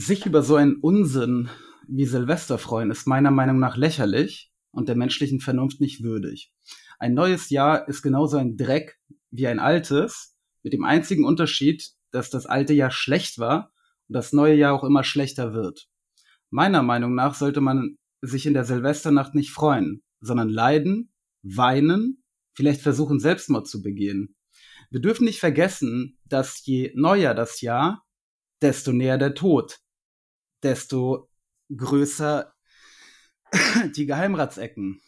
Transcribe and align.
Sich 0.00 0.26
über 0.26 0.42
so 0.42 0.54
einen 0.54 0.76
Unsinn 0.76 1.48
wie 1.88 2.06
Silvester 2.06 2.56
freuen, 2.56 2.92
ist 2.92 3.08
meiner 3.08 3.32
Meinung 3.32 3.58
nach 3.58 3.76
lächerlich 3.76 4.52
und 4.70 4.88
der 4.88 4.94
menschlichen 4.94 5.40
Vernunft 5.40 5.80
nicht 5.80 6.04
würdig. 6.04 6.52
Ein 7.00 7.14
neues 7.14 7.50
Jahr 7.50 7.88
ist 7.88 8.02
genauso 8.02 8.36
ein 8.36 8.56
Dreck 8.56 8.96
wie 9.32 9.48
ein 9.48 9.58
altes, 9.58 10.36
mit 10.62 10.72
dem 10.72 10.84
einzigen 10.84 11.24
Unterschied, 11.24 11.90
dass 12.12 12.30
das 12.30 12.46
alte 12.46 12.74
Jahr 12.74 12.92
schlecht 12.92 13.40
war 13.40 13.72
und 14.06 14.14
das 14.14 14.32
neue 14.32 14.54
Jahr 14.54 14.72
auch 14.72 14.84
immer 14.84 15.02
schlechter 15.02 15.52
wird. 15.52 15.88
Meiner 16.48 16.84
Meinung 16.84 17.16
nach 17.16 17.34
sollte 17.34 17.60
man 17.60 17.98
sich 18.20 18.46
in 18.46 18.54
der 18.54 18.64
Silvesternacht 18.64 19.34
nicht 19.34 19.50
freuen, 19.50 20.04
sondern 20.20 20.48
leiden, 20.48 21.12
weinen, 21.42 22.22
vielleicht 22.54 22.82
versuchen 22.82 23.18
Selbstmord 23.18 23.66
zu 23.66 23.82
begehen. 23.82 24.36
Wir 24.90 25.00
dürfen 25.00 25.24
nicht 25.24 25.40
vergessen, 25.40 26.20
dass 26.24 26.64
je 26.64 26.92
neuer 26.94 27.34
das 27.34 27.62
Jahr, 27.62 28.04
desto 28.62 28.92
näher 28.92 29.18
der 29.18 29.34
Tod, 29.34 29.80
desto 30.62 31.28
größer 31.74 32.54
die 33.96 34.06
Geheimratsecken, 34.06 35.00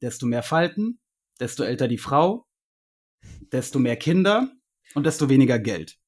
desto 0.00 0.26
mehr 0.26 0.42
Falten, 0.42 1.00
desto 1.40 1.62
älter 1.62 1.88
die 1.88 1.98
Frau, 1.98 2.46
desto 3.52 3.78
mehr 3.78 3.96
Kinder 3.96 4.52
und 4.94 5.04
desto 5.04 5.28
weniger 5.28 5.58
Geld. 5.58 5.98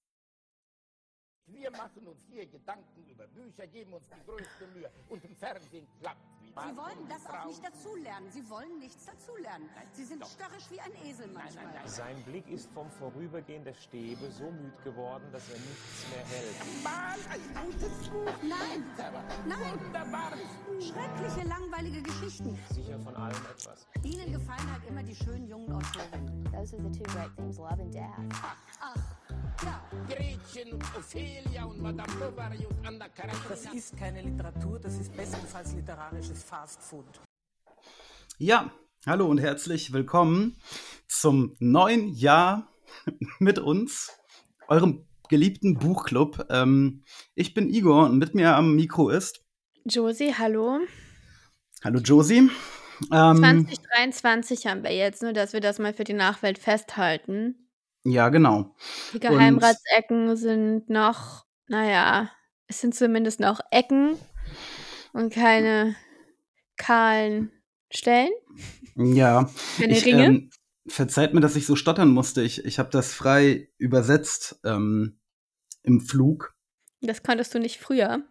Wir 1.47 1.71
machen 1.71 2.07
uns 2.07 2.21
hier 2.31 2.47
Gedanken 2.47 3.09
über 3.11 3.27
Bücher, 3.29 3.67
geben 3.67 3.93
uns 3.93 4.05
die 4.09 4.25
größte 4.25 4.67
Mühe 4.75 4.91
und 5.09 5.25
im 5.25 5.37
Fernsehen 5.37 5.87
klappt 6.01 6.26
Sie 6.65 6.77
wollen 6.77 7.09
das 7.09 7.27
auch 7.27 7.45
nicht 7.47 7.63
dazulernen. 7.65 8.31
Sie 8.31 8.49
wollen 8.49 8.79
nichts 8.79 9.05
dazulernen. 9.05 9.69
Sie 9.93 10.05
sind 10.05 10.25
störrisch 10.27 10.71
wie 10.71 10.81
ein 10.81 10.93
Esel 11.05 11.29
manchmal. 11.29 11.67
Sein 11.87 12.23
Blick 12.25 12.49
ist 12.49 12.71
vom 12.73 12.91
Vorübergehen 12.91 13.63
der 13.65 13.75
Stäbe 13.75 14.31
so 14.31 14.51
müd 14.51 14.83
geworden, 14.83 15.25
dass 15.33 15.49
er 15.51 15.59
nichts 15.59 16.07
mehr 16.11 16.25
hält. 16.27 16.83
Mal 16.83 17.19
ein 17.31 17.67
gutes 17.67 18.09
Buch. 18.09 18.33
Nein, 18.43 18.85
nein, 19.47 19.81
Wunderbares 19.81 20.41
Buch. 20.67 20.81
schreckliche, 20.81 21.47
langweilige 21.47 22.03
Geschichten. 22.03 22.59
Sicher 22.73 22.99
von 23.01 23.15
allem 23.17 23.37
etwas. 23.51 23.87
Ihnen 24.03 24.33
gefallen 24.33 24.73
halt 24.73 24.85
immer 24.89 25.03
die 25.03 25.15
schönen 25.15 25.47
jungen 25.47 25.73
Autorinnen. 25.73 26.45
Those 26.53 26.77
are 26.77 26.83
the 26.83 26.99
two 26.99 27.05
great 27.13 27.37
themes, 27.37 27.59
love 27.59 27.81
and 27.81 27.93
death. 27.93 28.19
Ach. 28.81 28.97
Gretchen 30.09 30.75
und 30.75 30.85
Ophelia 30.97 31.65
und 31.65 31.83
Madame 31.83 32.13
Bovary 32.19 32.67
und 32.67 32.87
Anna 32.87 33.09
Karenina. 33.09 33.41
Das 33.49 33.75
ist 33.75 33.97
keine 33.97 34.23
Literatur, 34.23 34.79
das 34.79 34.95
ist 34.95 35.17
bestenfalls 35.17 35.75
literarisches 35.75 36.45
Fastfood. 36.45 37.05
Ja, 38.39 38.71
hallo 39.07 39.27
und 39.27 39.39
herzlich 39.39 39.93
willkommen 39.93 40.57
zum 41.09 41.57
neuen 41.59 42.15
Jahr 42.15 42.69
mit 43.41 43.59
uns, 43.59 44.13
eurem 44.69 45.05
geliebten 45.29 45.79
Buchclub. 45.79 46.47
Ähm, 46.49 47.03
ich 47.35 47.53
bin 47.53 47.69
Igor 47.69 48.07
und 48.07 48.19
mit 48.19 48.35
mir 48.35 48.55
am 48.55 48.77
Mikro 48.77 49.09
ist. 49.09 49.43
Josie, 49.85 50.35
hallo. 50.39 50.79
Hallo 51.83 51.99
Josie. 51.99 52.51
Ähm, 53.13 53.37
2023 53.37 54.67
haben 54.69 54.85
wir 54.85 54.95
jetzt, 54.95 55.23
nur 55.23 55.33
dass 55.33 55.53
wir 55.53 55.61
das 55.61 55.79
mal 55.79 55.93
für 55.93 56.05
die 56.05 56.13
Nachwelt 56.13 56.59
festhalten. 56.59 57.66
Ja, 58.11 58.29
genau. 58.29 58.75
Die 59.13 59.21
Geheimratsecken 59.21 60.37
sind 60.37 60.89
noch, 60.89 61.47
naja, 61.69 62.31
es 62.67 62.81
sind 62.81 62.95
zumindest 62.95 63.41
noch 63.41 63.61
Ecken 63.71 64.17
und 65.13 65.33
keine 65.33 65.97
kahlen 66.77 67.53
Stellen. 67.91 68.31
Ja, 68.97 69.51
Keine 69.79 69.97
ich, 69.97 70.05
Ringe? 70.05 70.25
ähm, 70.25 70.51
verzeiht 70.87 71.35
mir, 71.35 71.41
dass 71.41 71.57
ich 71.57 71.67
so 71.67 71.77
stottern 71.77 72.11
musste. 72.11 72.43
Ich, 72.43 72.65
ich 72.65 72.79
habe 72.79 72.91
das 72.91 73.13
frei 73.13 73.69
übersetzt 73.79 74.61
ähm, 74.65 75.19
im 75.83 76.01
Flug. 76.01 76.55
Das 77.01 77.23
konntest 77.23 77.55
du 77.55 77.59
nicht 77.59 77.79
früher. 77.79 78.25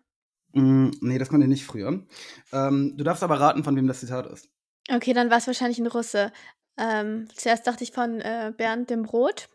Mm, 0.53 0.89
nee, 1.01 1.17
das 1.17 1.29
konnte 1.29 1.45
ich 1.45 1.49
nicht 1.49 1.65
früher. 1.65 2.05
Ähm, 2.51 2.95
du 2.97 3.03
darfst 3.03 3.23
aber 3.23 3.39
raten, 3.39 3.63
von 3.63 3.75
wem 3.75 3.87
das 3.87 3.99
Zitat 3.99 4.25
ist. 4.27 4.49
Okay, 4.89 5.13
dann 5.13 5.29
war 5.29 5.37
es 5.37 5.47
wahrscheinlich 5.47 5.79
ein 5.79 5.87
Russe. 5.87 6.31
Ähm, 6.77 7.27
zuerst 7.33 7.65
dachte 7.67 7.83
ich 7.83 7.91
von 7.91 8.19
äh, 8.21 8.53
Bernd 8.55 8.89
dem 8.89 9.03
Brot. 9.03 9.49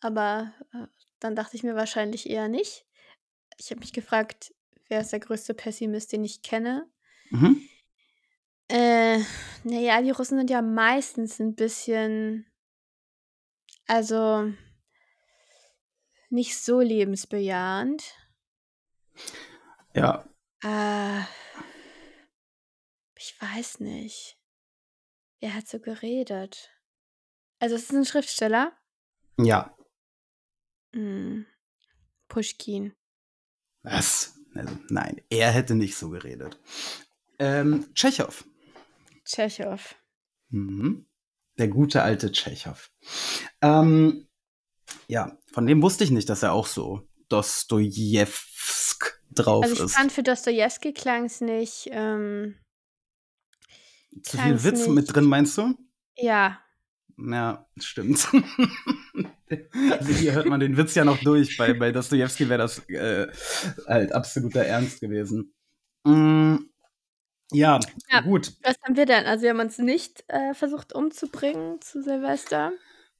Aber 0.00 0.52
äh, 0.72 0.86
dann 1.20 1.34
dachte 1.34 1.56
ich 1.56 1.62
mir 1.62 1.74
wahrscheinlich 1.74 2.28
eher 2.28 2.48
nicht. 2.48 2.86
Ich 3.58 3.70
habe 3.70 3.80
mich 3.80 3.92
gefragt, 3.92 4.54
wer 4.88 5.00
ist 5.00 5.12
der 5.12 5.20
größte 5.20 5.54
Pessimist, 5.54 6.12
den 6.12 6.24
ich 6.24 6.42
kenne? 6.42 6.88
Mhm. 7.30 7.68
Äh, 8.68 9.18
naja, 9.64 10.00
die 10.02 10.10
Russen 10.10 10.38
sind 10.38 10.50
ja 10.50 10.62
meistens 10.62 11.38
ein 11.40 11.54
bisschen, 11.54 12.46
also 13.86 14.52
nicht 16.30 16.58
so 16.62 16.80
lebensbejahend. 16.80 18.14
Ja, 19.94 20.24
Äh, 20.62 21.20
ich 23.16 23.40
weiß 23.40 23.80
nicht. 23.80 24.38
Wer 25.40 25.54
hat 25.54 25.66
so 25.68 25.80
geredet? 25.80 26.70
Also 27.58 27.74
es 27.76 27.84
ist 27.84 27.92
ein 27.92 28.04
Schriftsteller. 28.04 28.72
ja. 29.38 29.74
Hm. 30.94 31.46
Pushkin. 32.28 32.94
Was? 33.82 34.34
Also, 34.54 34.76
nein, 34.88 35.20
er 35.30 35.50
hätte 35.52 35.74
nicht 35.74 35.96
so 35.96 36.10
geredet. 36.10 36.58
Ähm, 37.38 37.92
Tschechow. 37.94 38.44
Tschechow. 39.24 39.94
Mhm. 40.50 41.06
Der 41.58 41.68
gute 41.68 42.02
alte 42.02 42.32
Tschechow. 42.32 42.90
Ähm, 43.60 44.28
ja, 45.06 45.36
von 45.52 45.66
dem 45.66 45.82
wusste 45.82 46.04
ich 46.04 46.10
nicht, 46.10 46.28
dass 46.28 46.42
er 46.42 46.52
auch 46.52 46.66
so 46.66 47.08
Dostojewsk 47.28 49.20
drauf 49.30 49.64
Also 49.64 49.74
ich 49.76 49.80
ist. 49.82 49.94
fand 49.96 50.10
für 50.12 50.22
Dostoevsky 50.22 50.92
klang 50.92 51.26
es 51.26 51.40
nicht, 51.40 51.88
ähm, 51.90 52.56
Zu 54.22 54.38
viel 54.38 54.64
Witz 54.64 54.80
nicht- 54.80 54.88
mit 54.90 55.14
drin, 55.14 55.24
meinst 55.24 55.58
du? 55.58 55.74
ja, 56.16 56.60
Ja, 57.18 57.68
stimmt. 57.78 58.28
also 59.90 60.12
hier 60.12 60.32
hört 60.32 60.46
man 60.46 60.60
den 60.60 60.76
Witz 60.76 60.94
ja 60.94 61.04
noch 61.04 61.18
durch. 61.18 61.56
Bei, 61.56 61.72
bei 61.74 61.92
Dostoevsky 61.92 62.48
wäre 62.48 62.58
das 62.58 62.80
äh, 62.88 63.26
halt 63.86 64.12
absoluter 64.12 64.62
Ernst 64.64 65.00
gewesen. 65.00 65.52
Mm, 66.04 66.56
ja, 67.52 67.80
Ja. 68.12 68.20
gut. 68.20 68.52
was 68.62 68.76
haben 68.84 68.96
wir 68.96 69.06
denn? 69.06 69.24
Also 69.26 69.42
wir 69.44 69.50
haben 69.50 69.60
uns 69.60 69.78
nicht 69.78 70.24
äh, 70.28 70.54
versucht 70.54 70.92
umzubringen 70.94 71.80
zu 71.80 72.02
Silvester. 72.02 72.72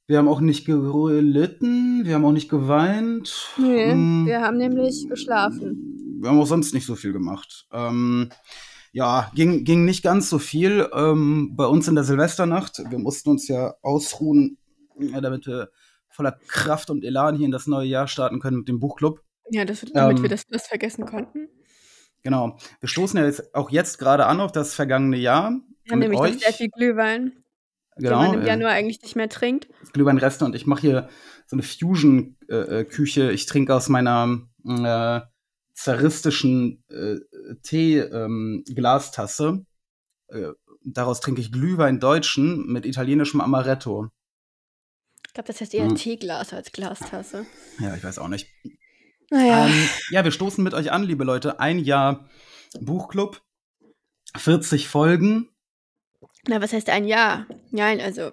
Wir 0.07 0.17
haben 0.17 0.27
auch 0.27 0.39
nicht 0.41 0.65
gelitten, 0.65 2.03
wir 2.05 2.15
haben 2.15 2.25
auch 2.25 2.31
nicht 2.31 2.49
geweint. 2.49 3.49
Nee, 3.57 3.93
Mm, 3.93 4.25
wir 4.25 4.41
haben 4.41 4.57
nämlich 4.57 5.07
geschlafen. 5.07 6.17
wir 6.21 6.29
haben 6.29 6.39
auch 6.39 6.47
sonst 6.47 6.73
nicht 6.73 6.85
so 6.85 6.95
viel 6.95 7.13
gemacht. 7.13 7.67
Ähm, 7.71 8.29
ja, 8.91 9.31
ging, 9.35 9.63
ging 9.65 9.85
nicht 9.85 10.01
ganz 10.03 10.29
so 10.29 10.39
viel 10.39 10.89
ähm, 10.93 11.53
bei 11.55 11.65
uns 11.67 11.87
in 11.87 11.93
der 11.93 12.03
Silvesternacht. 12.03 12.81
Wir 12.89 12.97
mussten 12.97 13.29
uns 13.29 13.47
ja 13.47 13.75
ausruhen, 13.83 14.57
damit 15.21 15.45
wir 15.45 15.69
voller 16.19 16.37
Kraft 16.49 16.89
und 16.89 17.05
Elan 17.05 17.37
hier 17.37 17.45
in 17.45 17.51
das 17.51 17.65
neue 17.65 17.87
Jahr 17.87 18.09
starten 18.09 18.41
können 18.41 18.57
mit 18.57 18.67
dem 18.67 18.81
Buchclub. 18.81 19.21
Ja, 19.51 19.63
das, 19.63 19.85
damit 19.93 20.17
Ähm, 20.17 20.23
wir 20.23 20.29
das, 20.29 20.45
das 20.47 20.67
vergessen 20.67 21.05
konnten. 21.05 21.47
Genau. 22.23 22.57
Wir 22.81 22.89
stoßen 22.89 23.17
ja 23.17 23.25
jetzt 23.25 23.55
auch 23.55 23.69
jetzt 23.69 23.99
gerade 23.99 24.25
an 24.25 24.41
auf 24.41 24.51
das 24.51 24.73
vergangene 24.73 25.15
Jahr. 25.15 25.51
Wir 25.83 25.93
haben 25.93 25.99
mit 25.99 26.09
nämlich 26.09 26.19
euch. 26.19 26.39
sehr 26.39 26.51
viel 26.51 26.67
Glühwein, 26.67 27.31
genau, 27.95 28.21
den 28.21 28.31
man 28.31 28.33
im 28.33 28.41
äh, 28.41 28.47
Januar 28.47 28.71
eigentlich 28.71 29.01
nicht 29.01 29.15
mehr 29.15 29.29
trinkt. 29.29 29.69
Glühweinreste 29.93 30.43
und 30.43 30.55
ich 30.55 30.67
mache 30.67 30.81
hier 30.81 31.09
so 31.47 31.55
eine 31.55 31.63
Fusion-Küche. 31.63 33.31
ich 33.31 33.45
trinke 33.45 33.73
aus 33.73 33.87
meiner 33.87 34.41
äh, 34.67 35.21
zaristischen 35.73 36.83
äh, 36.89 37.15
Tee-Glastasse. 37.63 39.65
äh, 40.27 40.49
daraus 40.83 41.21
trinke 41.21 41.39
ich 41.39 41.53
Glühwein 41.53 42.01
Deutschen 42.01 42.67
mit 42.67 42.85
italienischem 42.85 43.39
Amaretto. 43.39 44.09
Ich 45.29 45.33
glaube, 45.33 45.47
das 45.47 45.61
heißt 45.61 45.73
eher 45.75 45.85
Hm. 45.87 45.95
Teeglas 45.95 46.53
als 46.53 46.71
Glastasse. 46.71 47.45
Ja, 47.79 47.95
ich 47.95 48.03
weiß 48.03 48.17
auch 48.19 48.27
nicht. 48.27 48.47
Naja, 49.29 49.67
Ähm, 49.67 49.89
ja, 50.09 50.23
wir 50.23 50.31
stoßen 50.31 50.63
mit 50.63 50.73
euch 50.73 50.91
an, 50.91 51.03
liebe 51.03 51.23
Leute. 51.23 51.59
Ein 51.59 51.77
Jahr 51.77 52.27
Buchclub, 52.81 53.41
40 54.35 54.87
Folgen, 54.87 55.49
na, 56.47 56.61
was 56.61 56.73
heißt 56.73 56.89
ein 56.89 57.05
Jahr? 57.05 57.45
Nein, 57.71 58.01
also 58.01 58.31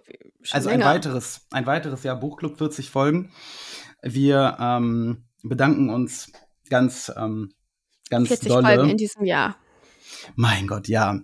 also 0.50 0.68
ein 0.70 0.78
länger. 0.80 0.90
weiteres, 0.90 1.46
ein 1.50 1.66
weiteres 1.66 2.02
Jahr 2.02 2.16
Buchclub, 2.18 2.56
40 2.56 2.88
Folgen. 2.90 3.32
Wir 4.02 4.56
ähm, 4.60 5.26
bedanken 5.42 5.90
uns 5.90 6.32
ganz, 6.70 7.12
ähm, 7.16 7.52
ganz 8.08 8.28
40 8.28 8.48
dolle. 8.48 8.66
Folgen 8.74 8.90
in 8.90 8.96
diesem 8.96 9.24
Jahr. 9.24 9.56
Mein 10.34 10.66
Gott, 10.66 10.88
ja. 10.88 11.20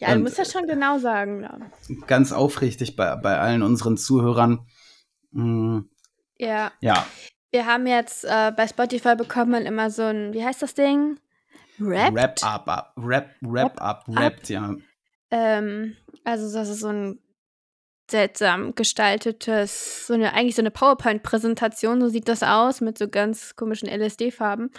Ja, 0.00 0.08
du 0.08 0.14
Und- 0.16 0.22
musst 0.22 0.38
das 0.38 0.52
schon 0.52 0.66
genau 0.66 0.98
sagen. 0.98 1.42
Ja. 1.42 1.58
Ganz 2.06 2.32
aufrichtig 2.32 2.94
bei, 2.94 3.16
bei 3.16 3.38
allen 3.38 3.62
unseren 3.62 3.96
Zuhörern. 3.96 4.66
Mm, 5.30 5.80
ja. 6.38 6.72
ja, 6.80 7.06
Wir 7.50 7.66
haben 7.66 7.86
jetzt 7.86 8.24
äh, 8.24 8.52
bei 8.56 8.66
Spotify 8.66 9.14
bekommt 9.16 9.50
man 9.50 9.66
immer 9.66 9.90
so 9.90 10.02
ein, 10.04 10.32
wie 10.32 10.44
heißt 10.44 10.62
das 10.62 10.74
Ding? 10.74 11.18
Rap? 11.80 12.14
Wrap 12.14 12.42
up, 12.42 12.68
up, 12.68 12.92
Wrap, 12.96 13.30
Wrap 13.40 13.80
up, 13.80 14.04
Wrapped, 14.08 14.48
ja. 14.48 14.74
Ähm, 15.30 15.96
also 16.24 16.52
das 16.52 16.68
ist 16.68 16.80
so 16.80 16.88
ein 16.88 17.20
seltsam 18.10 18.74
gestaltetes, 18.74 20.06
so 20.06 20.14
eine, 20.14 20.32
eigentlich 20.32 20.56
so 20.56 20.62
eine 20.62 20.70
PowerPoint-Präsentation, 20.70 22.00
so 22.00 22.08
sieht 22.08 22.28
das 22.28 22.42
aus, 22.42 22.80
mit 22.80 22.96
so 22.98 23.08
ganz 23.08 23.54
komischen 23.54 23.88
LSD-Farben. 23.88 24.70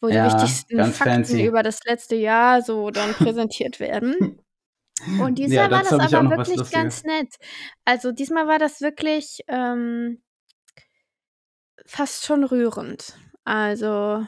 wo 0.00 0.08
Ja, 0.08 0.26
die 0.26 0.32
wichtigsten 0.34 0.78
Fakten 0.92 1.24
fancy. 1.24 1.44
über 1.44 1.62
das 1.62 1.80
letzte 1.84 2.16
Jahr 2.16 2.62
so 2.62 2.90
dann 2.90 3.12
präsentiert 3.14 3.80
werden. 3.80 4.40
Und 5.20 5.38
diesmal 5.38 5.56
Ja, 5.56 5.70
war 5.70 5.82
das 5.82 5.92
aber 5.92 6.30
wirklich 6.38 6.70
ganz 6.70 7.04
nett. 7.04 7.34
Also 7.84 8.12
diesmal 8.12 8.46
war 8.46 8.58
das 8.58 8.80
wirklich 8.80 9.40
ähm, 9.48 10.22
fast 11.86 12.26
schon 12.26 12.44
rührend. 12.44 13.16
Also 13.44 14.26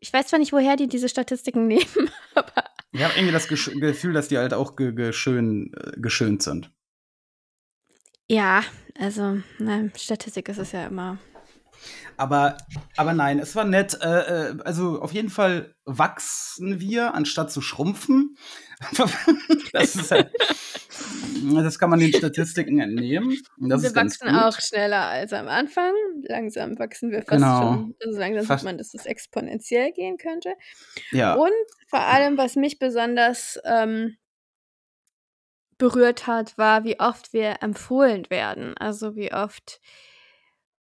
ich 0.00 0.12
weiß 0.12 0.28
zwar 0.28 0.38
nicht, 0.38 0.52
woher 0.52 0.76
die 0.76 0.88
diese 0.88 1.08
Statistiken 1.08 1.66
nehmen, 1.68 2.10
aber 2.34 2.64
Ich 2.92 3.02
habe 3.02 3.14
irgendwie 3.14 3.32
das 3.32 3.48
Gesch 3.48 3.70
Gefühl, 3.74 4.12
dass 4.12 4.28
die 4.28 4.38
halt 4.38 4.54
auch 4.54 4.76
ge 4.76 4.92
geschön, 4.92 5.72
äh, 5.74 5.92
geschönt 6.00 6.42
sind. 6.42 6.70
ja, 8.28 8.62
also 8.98 9.38
ne, 9.58 9.90
Statistik 9.96 10.48
ist 10.48 10.58
es 10.58 10.72
ja 10.72 10.86
immer. 10.86 11.18
Aber, 12.16 12.56
aber 12.96 13.12
nein, 13.14 13.38
es 13.38 13.54
war 13.56 13.64
nett. 13.64 13.98
Äh, 14.02 14.50
äh, 14.50 14.58
also 14.64 15.00
auf 15.00 15.12
jeden 15.12 15.30
Fall 15.30 15.74
wachsen 15.84 16.80
wir, 16.80 17.14
anstatt 17.14 17.50
zu 17.50 17.60
schrumpfen. 17.62 18.36
das, 19.72 20.10
halt, 20.10 20.30
das 21.54 21.78
kann 21.78 21.90
man 21.90 21.98
den 22.00 22.12
Statistiken 22.12 22.80
entnehmen. 22.80 23.36
Wir 23.58 23.94
wachsen 23.94 24.28
auch 24.36 24.58
schneller 24.60 25.06
als 25.06 25.32
am 25.32 25.48
Anfang. 25.48 25.92
Langsam 26.22 26.78
wachsen 26.78 27.10
wir 27.10 27.18
fast 27.22 27.30
Genau. 27.42 27.60
schon. 27.60 27.94
Also 28.04 28.18
langsam 28.18 28.46
Fast- 28.46 28.60
sieht 28.60 28.66
man, 28.66 28.78
dass 28.78 28.94
es 28.94 29.06
exponentiell 29.06 29.92
gehen 29.92 30.16
könnte. 30.18 30.54
Ja, 31.12 31.34
Und 31.34 31.50
vor 31.88 32.00
allem, 32.00 32.36
was 32.38 32.56
mich 32.56 32.78
besonders 32.78 33.58
ähm, 33.64 34.16
berührt 35.78 36.26
hat, 36.26 36.56
war, 36.58 36.84
wie 36.84 37.00
oft 37.00 37.32
wir 37.32 37.62
empfohlen 37.62 38.28
werden. 38.28 38.76
Also 38.76 39.16
wie 39.16 39.32
oft, 39.32 39.80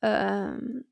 ähm, 0.02 0.86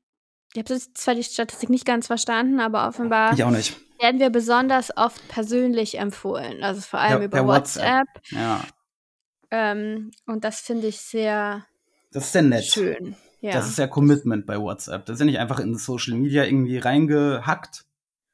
ich 0.54 0.58
habe 0.58 0.80
zwar 0.94 1.14
die 1.14 1.22
Statistik 1.24 1.68
nicht 1.70 1.84
ganz 1.84 2.06
verstanden, 2.06 2.60
aber 2.60 2.88
offenbar 2.88 3.32
ich 3.34 3.44
auch 3.44 3.50
nicht. 3.50 3.76
werden 4.00 4.20
wir 4.20 4.30
besonders 4.30 4.96
oft 4.96 5.26
persönlich 5.28 5.98
empfohlen. 5.98 6.62
Also 6.64 6.80
vor 6.80 7.00
allem 7.00 7.18
Per- 7.18 7.24
über 7.26 7.38
per 7.38 7.46
WhatsApp. 7.46 8.06
WhatsApp. 8.08 8.32
Ja, 8.32 8.64
Ähm, 9.50 10.10
und 10.26 10.44
das 10.44 10.60
finde 10.60 10.86
ich 10.88 10.98
sehr 11.00 11.64
das 12.12 12.24
ist 12.26 12.32
sehr 12.32 12.42
nett. 12.42 12.64
schön. 12.64 13.16
Ja. 13.42 13.52
Das 13.52 13.68
ist 13.68 13.78
ja 13.78 13.86
Commitment 13.86 14.46
bei 14.46 14.58
WhatsApp. 14.58 15.04
Das 15.06 15.14
ist 15.14 15.20
ja 15.20 15.26
nicht 15.26 15.38
einfach 15.38 15.60
in 15.60 15.76
Social 15.76 16.14
Media 16.14 16.44
irgendwie 16.44 16.78
reingehackt 16.78 17.84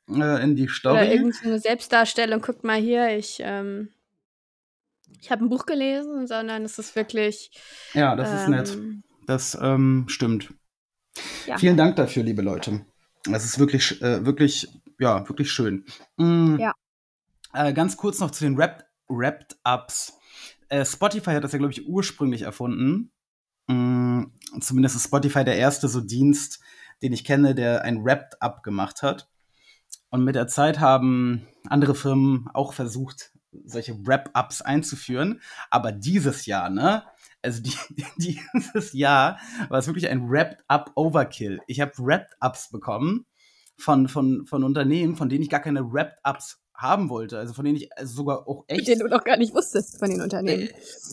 äh, 0.09 0.43
in 0.43 0.55
die 0.57 0.65
Oder 0.65 0.73
Story. 0.73 1.13
irgendeine 1.13 1.59
Selbstdarstellung, 1.59 2.41
guckt 2.41 2.63
mal 2.65 2.81
hier, 2.81 3.17
ich, 3.17 3.39
ähm, 3.43 3.89
ich 5.21 5.31
habe 5.31 5.45
ein 5.45 5.49
Buch 5.49 5.67
gelesen, 5.67 6.27
sondern 6.27 6.65
es 6.65 6.79
ist 6.79 6.95
wirklich. 6.97 7.51
Ja, 7.95 8.15
das 8.17 8.33
ist 8.43 8.49
nett. 8.49 8.71
ähm, 8.73 9.03
Das 9.27 9.59
ähm, 9.61 10.05
stimmt. 10.09 10.55
Ja. 11.47 11.59
Vielen 11.59 11.76
Dank 11.76 11.97
dafür, 11.97 12.23
liebe 12.23 12.43
Leute. 12.43 12.85
Das 13.25 13.44
ist 13.44 13.59
wirklich, 13.59 14.00
äh, 14.03 14.25
wirklich, 14.25 14.69
ja, 14.99 15.29
wirklich 15.29 15.50
schön. 15.50 15.85
Mm, 16.17 16.56
Ja. 16.59 16.75
Äh, 17.53 17.73
ganz 17.73 17.97
kurz 17.97 18.19
noch 18.20 18.31
zu 18.31 18.44
den 18.44 18.56
Wrapped, 18.56 18.87
Wrapped 19.09 19.56
Ups. 19.64 20.14
Äh, 20.69 20.85
Spotify 20.85 21.32
hat 21.32 21.44
das 21.44 21.53
ja, 21.53 21.59
glaube 21.59 21.73
ich, 21.73 21.87
ursprünglich 21.87 22.43
erfunden. 22.43 23.12
Mm, 23.67 24.25
zumindest 24.61 24.97
ist 24.97 25.05
Spotify 25.05 25.44
der 25.44 25.56
erste 25.56 25.88
so 25.88 26.00
Dienst, 26.00 26.61
den 27.03 27.12
ich 27.12 27.25
kenne, 27.25 27.55
der 27.55 27.82
ein 27.82 28.05
Wrapped 28.05 28.41
Up 28.41 28.62
gemacht 28.62 29.03
hat. 29.03 29.29
Und 30.11 30.25
mit 30.25 30.35
der 30.35 30.47
Zeit 30.49 30.81
haben 30.81 31.47
andere 31.69 31.94
Firmen 31.94 32.49
auch 32.55 32.73
versucht, 32.73 33.32
solche 33.64 34.06
Wrap-Ups 34.06 34.62
einzuführen. 34.62 35.40
Aber 35.70 35.93
dieses 35.93 36.46
Jahr, 36.46 36.70
ne? 36.70 37.02
Also 37.43 37.62
die, 37.62 37.75
dieses 38.16 38.93
Jahr 38.93 39.38
war 39.69 39.78
es 39.78 39.87
wirklich 39.87 40.08
ein 40.08 40.28
Wrapped-Up 40.31 40.93
Overkill. 40.94 41.60
Ich 41.66 41.81
habe 41.81 41.93
Wrapped-Ups 41.99 42.70
bekommen 42.70 43.26
von, 43.76 44.08
von, 44.08 44.46
von 44.46 44.64
Unternehmen, 44.64 45.16
von 45.16 45.28
denen 45.28 45.43
ich 45.43 45.50
gar 45.50 45.60
keine 45.60 45.93
Wrapped-Ups 45.93 46.58
haben 46.75 47.10
wollte. 47.10 47.38
Also 47.38 47.52
von 47.52 47.64
denen 47.64 47.76
ich 47.76 47.96
also 47.96 48.14
sogar 48.14 48.49
auch 48.49 48.64
echt. 48.66 48.88
den 48.88 48.99
du 48.99 49.06
noch 49.06 49.22
gar 49.22 49.37
nicht 49.37 49.54
wusstest 49.54 49.99
von 49.99 50.10
den 50.10 50.20
Unternehmen. 50.20 50.69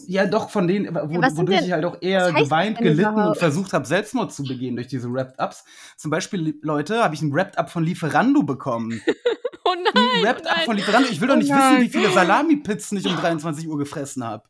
Ja, 0.07 0.25
doch, 0.25 0.49
von 0.49 0.67
denen, 0.67 0.93
wo, 0.95 1.07
sind 1.21 1.37
wodurch 1.37 1.57
denn- 1.59 1.65
ich 1.67 1.71
halt 1.71 1.85
auch 1.85 1.97
eher 2.01 2.31
geweint, 2.33 2.79
gelitten 2.79 3.13
und 3.15 3.37
versucht 3.37 3.73
habe, 3.73 3.85
Selbstmord 3.85 4.33
zu 4.33 4.43
begehen 4.43 4.75
durch 4.75 4.87
diese 4.87 5.11
Wrapped-Ups. 5.11 5.63
Zum 5.97 6.09
Beispiel, 6.11 6.57
Leute, 6.61 7.03
habe 7.03 7.13
ich 7.13 7.21
ein 7.21 7.33
Wrapped-Up 7.33 7.69
von 7.69 7.83
Lieferando 7.83 8.43
bekommen. 8.43 9.01
Oh 9.69 9.73
Ein 9.73 9.83
nein! 9.93 10.23
Wrapped-Up 10.23 10.57
oh 10.61 10.65
von 10.65 10.67
nein. 10.67 10.77
Lieferando. 10.77 11.09
Ich 11.09 11.21
will 11.21 11.27
doch 11.27 11.35
Oh 11.35 11.37
nicht 11.37 11.49
nein. 11.49 11.81
wissen, 11.81 11.85
wie 11.85 11.89
viele 11.89 12.11
Salami-Pizzen 12.13 12.97
ich 12.97 13.05
um 13.05 13.15
23 13.15 13.67
Uhr 13.67 13.77
gefressen 13.77 14.23
habe. 14.23 14.43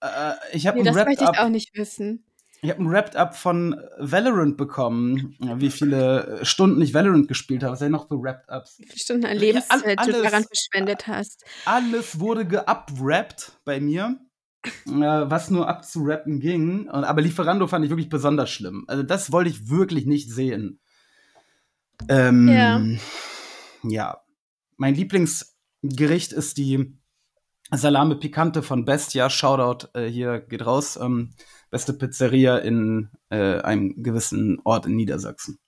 Äh, 0.00 0.32
ich 0.52 0.66
habe 0.66 0.76
Nee, 0.78 0.88
ein 0.88 0.94
das 0.94 1.06
möchte 1.06 1.24
ich 1.24 1.38
auch 1.38 1.48
nicht 1.48 1.76
wissen. 1.76 2.24
ich 2.62 2.70
habe 2.70 2.82
ein 2.82 2.90
Wrapped-Up 2.90 3.36
von 3.36 3.80
Valorant 3.98 4.56
bekommen, 4.56 5.36
wie 5.40 5.70
viele 5.70 6.40
äh, 6.40 6.44
Stunden 6.44 6.80
ich 6.82 6.92
Valorant 6.94 7.28
gespielt 7.28 7.62
habe. 7.62 7.72
Was 7.72 7.78
sind 7.78 7.92
noch 7.92 8.08
für 8.08 8.20
Wrapped-Ups? 8.22 8.78
Wie 8.78 8.86
viele 8.86 8.98
Stunden 8.98 9.24
an 9.26 9.36
Lebenszeit 9.36 9.98
all- 9.98 10.06
du 10.06 10.12
alles- 10.14 10.22
daran 10.22 10.44
verschwendet 10.44 11.06
hast. 11.06 11.44
Alles 11.64 12.20
wurde 12.20 12.46
geupwrappt 12.46 13.52
bei 13.64 13.80
mir, 13.80 14.18
äh, 14.64 14.70
was 14.90 15.50
nur 15.50 15.68
abzurappen 15.68 16.40
ging. 16.40 16.88
Aber 16.90 17.20
Lieferando 17.22 17.66
fand 17.66 17.84
ich 17.84 17.90
wirklich 17.90 18.08
besonders 18.10 18.50
schlimm. 18.50 18.84
Also 18.88 19.02
das 19.02 19.32
wollte 19.32 19.48
ich 19.50 19.68
wirklich 19.70 20.04
nicht 20.06 20.30
sehen. 20.30 20.80
Ähm, 22.08 22.48
Ja. 22.48 22.82
ja. 23.84 24.20
Mein 24.76 24.94
Lieblingsgericht 24.94 26.32
ist 26.32 26.58
die 26.58 26.98
Salame 27.70 28.16
Picante 28.16 28.62
von 28.62 28.84
Bestia. 28.84 29.30
Shoutout 29.30 29.88
äh, 29.94 30.06
hier 30.06 30.40
geht 30.40 30.66
raus. 30.66 30.96
Ähm, 30.96 31.34
beste 31.70 31.92
Pizzeria 31.92 32.58
in 32.58 33.10
äh, 33.30 33.60
einem 33.60 34.02
gewissen 34.02 34.60
Ort 34.64 34.86
in 34.86 34.96
Niedersachsen. 34.96 35.58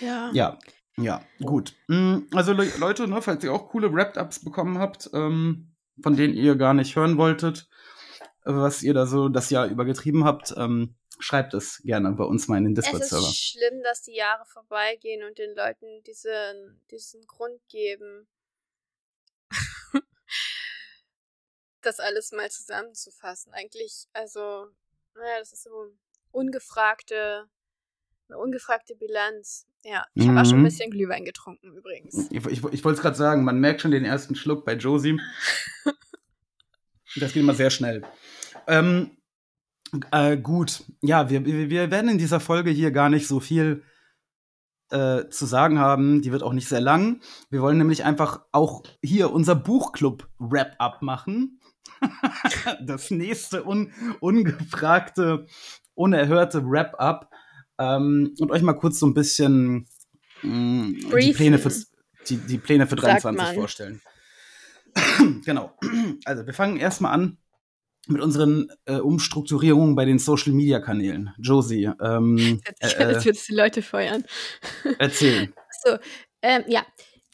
Ja. 0.00 0.30
Ja, 0.32 0.58
ja, 0.96 1.22
gut. 1.42 1.74
Mm, 1.88 2.18
Also 2.32 2.52
Le 2.52 2.70
Leute, 2.78 3.08
ne, 3.08 3.20
falls 3.20 3.42
ihr 3.44 3.52
auch 3.52 3.68
coole 3.68 3.92
Wrapped-Ups 3.92 4.44
bekommen 4.44 4.78
habt, 4.78 5.10
ähm, 5.12 5.74
von 6.02 6.16
denen 6.16 6.34
ihr 6.34 6.56
gar 6.56 6.74
nicht 6.74 6.94
hören 6.96 7.16
wolltet, 7.16 7.68
äh, 8.44 8.52
was 8.52 8.82
ihr 8.82 8.94
da 8.94 9.06
so 9.06 9.28
das 9.28 9.50
Jahr 9.50 9.66
über 9.66 9.84
getrieben 9.84 10.24
habt, 10.24 10.54
ähm, 10.56 10.94
schreibt 11.20 11.54
es 11.54 11.78
gerne 11.84 12.12
bei 12.12 12.24
uns 12.24 12.48
mal 12.48 12.58
in 12.58 12.64
den 12.64 12.76
Es 12.76 12.84
Discord-Server. 12.84 13.28
ist 13.28 13.36
schlimm, 13.52 13.82
dass 13.82 14.02
die 14.02 14.14
Jahre 14.14 14.44
vorbeigehen 14.46 15.22
und 15.24 15.38
den 15.38 15.54
Leuten 15.54 16.02
diesen, 16.04 16.80
diesen 16.90 17.26
Grund 17.26 17.60
geben, 17.68 18.26
das 21.82 22.00
alles 22.00 22.32
mal 22.32 22.50
zusammenzufassen. 22.50 23.52
Eigentlich, 23.52 24.06
also, 24.12 24.68
naja, 25.14 25.38
das 25.38 25.52
ist 25.52 25.64
so 25.64 25.92
ungefragte, 26.32 27.48
eine 28.28 28.38
ungefragte 28.38 28.96
Bilanz. 28.96 29.66
Ja, 29.82 30.06
ich 30.14 30.26
habe 30.26 30.40
auch 30.40 30.44
schon 30.46 30.54
ein 30.54 30.60
Mhm. 30.60 30.64
bisschen 30.64 30.90
Glühwein 30.90 31.24
getrunken 31.26 31.76
übrigens. 31.76 32.28
Ich, 32.30 32.44
ich, 32.46 32.64
ich 32.64 32.84
wollte 32.84 32.96
es 32.96 33.00
gerade 33.02 33.16
sagen, 33.16 33.44
man 33.44 33.60
merkt 33.60 33.82
schon 33.82 33.90
den 33.90 34.04
ersten 34.06 34.34
Schluck 34.34 34.64
bei 34.64 34.74
Josie. 34.74 35.20
Das 37.16 37.32
geht 37.32 37.42
immer 37.44 37.54
sehr 37.54 37.70
schnell. 37.70 38.02
Ähm, 38.66 39.16
äh, 40.10 40.36
gut, 40.36 40.84
ja, 41.02 41.30
wir, 41.30 41.44
wir 41.44 41.90
werden 41.90 42.10
in 42.10 42.18
dieser 42.18 42.40
Folge 42.40 42.70
hier 42.70 42.90
gar 42.90 43.08
nicht 43.08 43.26
so 43.26 43.40
viel 43.40 43.82
äh, 44.90 45.28
zu 45.28 45.46
sagen 45.46 45.78
haben. 45.78 46.22
Die 46.22 46.32
wird 46.32 46.42
auch 46.42 46.52
nicht 46.52 46.68
sehr 46.68 46.80
lang. 46.80 47.20
Wir 47.50 47.62
wollen 47.62 47.78
nämlich 47.78 48.04
einfach 48.04 48.40
auch 48.52 48.82
hier 49.02 49.32
unser 49.32 49.54
Buchclub 49.54 50.28
Wrap-Up 50.38 51.02
machen. 51.02 51.60
das 52.86 53.10
nächste 53.10 53.64
un 53.64 53.92
ungefragte, 54.20 55.46
unerhörte 55.94 56.64
Wrap-Up. 56.64 57.30
Ähm, 57.78 58.34
und 58.38 58.50
euch 58.50 58.62
mal 58.62 58.74
kurz 58.74 58.98
so 59.00 59.06
ein 59.06 59.14
bisschen 59.14 59.86
mh, 60.42 60.86
die, 61.00 61.06
Briefen. 61.06 61.36
Pläne 61.36 61.58
für, 61.58 61.72
die, 62.28 62.36
die 62.36 62.58
Pläne 62.58 62.86
für 62.86 62.96
Sagt 62.96 63.24
23 63.24 63.42
man. 63.42 63.54
vorstellen. 63.54 64.00
genau. 65.44 65.76
Also, 66.24 66.46
wir 66.46 66.54
fangen 66.54 66.76
erstmal 66.76 67.12
an 67.12 67.38
mit 68.08 68.20
unseren 68.20 68.68
äh, 68.86 68.96
Umstrukturierungen 68.96 69.94
bei 69.94 70.04
den 70.04 70.18
Social 70.18 70.52
Media 70.52 70.80
Kanälen. 70.80 71.30
Josie, 71.38 71.90
ähm, 72.00 72.36
Jetzt, 72.80 72.98
äh, 73.00 73.10
jetzt 73.12 73.24
würdest 73.24 73.48
du 73.48 73.52
die 73.52 73.58
Leute 73.58 73.82
feuern. 73.82 74.24
erzähl. 74.98 75.52
So, 75.86 75.98
ähm, 76.40 76.64
ja. 76.66 76.82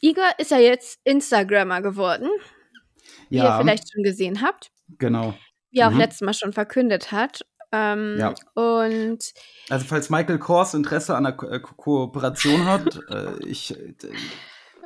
Igor 0.01 0.25
ist 0.39 0.51
ja 0.51 0.59
jetzt 0.59 0.99
Instagrammer 1.05 1.83
geworden, 1.83 2.29
wie 3.29 3.37
ihr 3.37 3.45
Ja, 3.45 3.61
vielleicht 3.61 3.93
schon 3.93 4.03
gesehen 4.03 4.43
habt. 4.43 4.73
genau. 4.99 5.35
wie 5.71 5.79
er 5.79 5.87
auch 5.89 5.93
Mhm. 5.93 5.99
letztes 5.99 6.23
Mal 6.23 6.35
schon 6.35 6.53
verkündet 6.53 7.13
hat. 7.13 7.43
Ähm, 7.71 8.17
Ja. 8.19 8.35
Und 8.55 9.19
Also, 9.69 9.85
falls 9.87 10.11
Michael 10.11 10.41
Kors 10.41 10.75
Interesse 10.75 11.15
an 11.15 11.27
einer 11.27 11.37
Ko 11.37 11.47
äh, 11.47 11.61
Ko 11.61 11.75
Kooperation 11.75 12.65
hat, 12.65 12.99
äh, 13.09 13.39
ich 13.47 13.71
äh, 13.79 13.95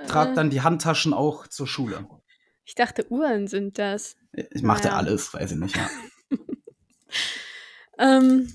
trage 0.06 0.34
dann 0.34 0.50
die 0.50 0.60
Handtaschen 0.60 1.14
auch 1.14 1.46
zur 1.46 1.66
Schule. 1.66 2.06
ich 2.66 2.74
dachte, 2.74 3.10
Uhren 3.10 3.46
sind 3.46 3.78
das. 3.78 4.16
Ich 4.50 4.62
machte 4.62 4.88
Naja. 4.88 4.98
alles, 4.98 5.32
weiß 5.32 5.52
ich 5.52 5.58
nicht. 5.58 5.76
Ja. 5.76 5.90
Ähm, 7.98 8.52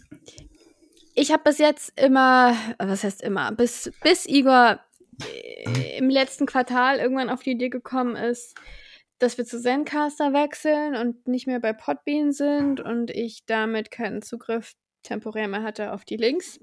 ich 1.16 1.32
habe 1.32 1.44
bis 1.44 1.60
jetzt 1.60 2.00
immer, 2.00 2.56
was 2.78 3.04
heißt 3.04 3.22
immer, 3.22 3.52
bis, 3.52 3.92
bis 4.04 4.26
Igor 4.26 4.80
äh, 5.24 5.98
im 5.98 6.10
letzten 6.10 6.46
Quartal 6.46 7.00
irgendwann 7.00 7.30
auf 7.30 7.42
die 7.44 7.52
Idee 7.52 7.70
gekommen 7.70 8.16
ist, 8.16 8.58
dass 9.18 9.38
wir 9.38 9.46
zu 9.46 9.62
Zencaster 9.62 10.34
wechseln 10.34 10.96
und 10.96 11.28
nicht 11.28 11.48
mehr 11.48 11.60
bei 11.60 11.74
Podbean 11.74 12.32
sind 12.32 12.80
und 12.80 13.12
ich 13.12 13.46
damit 13.46 13.92
keinen 13.92 14.22
Zugriff 14.22 14.74
temporär 15.04 15.48
mehr 15.48 15.64
hatte 15.64 15.94
auf 15.94 16.06
die 16.06 16.18
Links. 16.18 16.60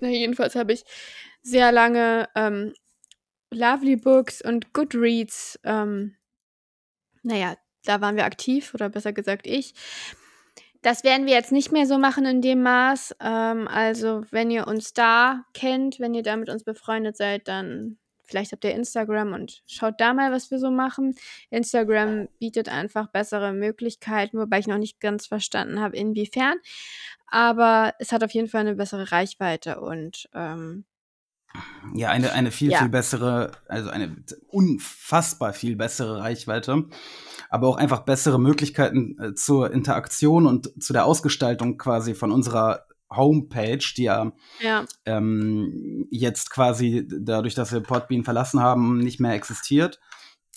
Na, 0.00 0.08
jedenfalls 0.08 0.54
habe 0.54 0.72
ich 0.72 0.84
sehr 1.42 1.72
lange 1.72 2.28
ähm, 2.34 2.74
Lovely 3.52 3.96
Books 3.96 4.42
und 4.42 4.72
Goodreads, 4.72 5.58
ähm, 5.64 6.16
naja, 7.22 7.56
da 7.88 8.00
waren 8.00 8.16
wir 8.16 8.24
aktiv 8.24 8.74
oder 8.74 8.88
besser 8.88 9.12
gesagt 9.12 9.46
ich. 9.46 9.74
Das 10.82 11.02
werden 11.02 11.26
wir 11.26 11.32
jetzt 11.32 11.52
nicht 11.52 11.72
mehr 11.72 11.86
so 11.86 11.98
machen 11.98 12.26
in 12.26 12.42
dem 12.42 12.62
Maß. 12.62 13.16
Ähm, 13.20 13.66
also, 13.66 14.22
wenn 14.30 14.50
ihr 14.50 14.68
uns 14.68 14.92
da 14.92 15.44
kennt, 15.54 15.98
wenn 15.98 16.14
ihr 16.14 16.22
da 16.22 16.36
mit 16.36 16.48
uns 16.48 16.62
befreundet 16.64 17.16
seid, 17.16 17.48
dann 17.48 17.98
vielleicht 18.24 18.52
habt 18.52 18.64
ihr 18.64 18.74
Instagram 18.74 19.32
und 19.32 19.62
schaut 19.66 20.00
da 20.00 20.12
mal, 20.12 20.32
was 20.32 20.50
wir 20.50 20.58
so 20.58 20.70
machen. 20.70 21.14
Instagram 21.50 22.28
bietet 22.38 22.68
einfach 22.68 23.08
bessere 23.08 23.52
Möglichkeiten, 23.52 24.38
wobei 24.38 24.58
ich 24.58 24.66
noch 24.66 24.78
nicht 24.78 25.00
ganz 25.00 25.26
verstanden 25.26 25.80
habe, 25.80 25.96
inwiefern. 25.96 26.56
Aber 27.28 27.94
es 27.98 28.12
hat 28.12 28.22
auf 28.22 28.32
jeden 28.32 28.48
Fall 28.48 28.62
eine 28.62 28.74
bessere 28.74 29.10
Reichweite 29.12 29.80
und 29.80 30.28
ähm, 30.34 30.84
Ja, 31.94 32.10
eine, 32.10 32.32
eine 32.32 32.50
viel, 32.50 32.70
Ja. 32.70 32.80
viel 32.80 32.88
bessere, 32.88 33.52
also 33.68 33.90
eine 33.90 34.16
unfassbar 34.48 35.52
viel 35.52 35.76
bessere 35.76 36.20
Reichweite, 36.20 36.84
aber 37.56 37.68
auch 37.68 37.76
einfach 37.76 38.00
bessere 38.00 38.38
Möglichkeiten 38.38 39.16
äh, 39.18 39.34
zur 39.34 39.72
Interaktion 39.72 40.46
und 40.46 40.70
zu 40.82 40.92
der 40.92 41.06
Ausgestaltung 41.06 41.78
quasi 41.78 42.14
von 42.14 42.30
unserer 42.30 42.84
Homepage, 43.10 43.82
die 43.96 44.02
ja 44.02 44.32
ja, 44.60 44.84
ähm, 45.06 46.06
jetzt 46.10 46.50
quasi 46.50 47.08
dadurch, 47.08 47.54
dass 47.54 47.72
wir 47.72 47.80
Podbean 47.80 48.24
verlassen 48.24 48.60
haben, 48.60 48.98
nicht 48.98 49.20
mehr 49.20 49.32
existiert, 49.32 50.00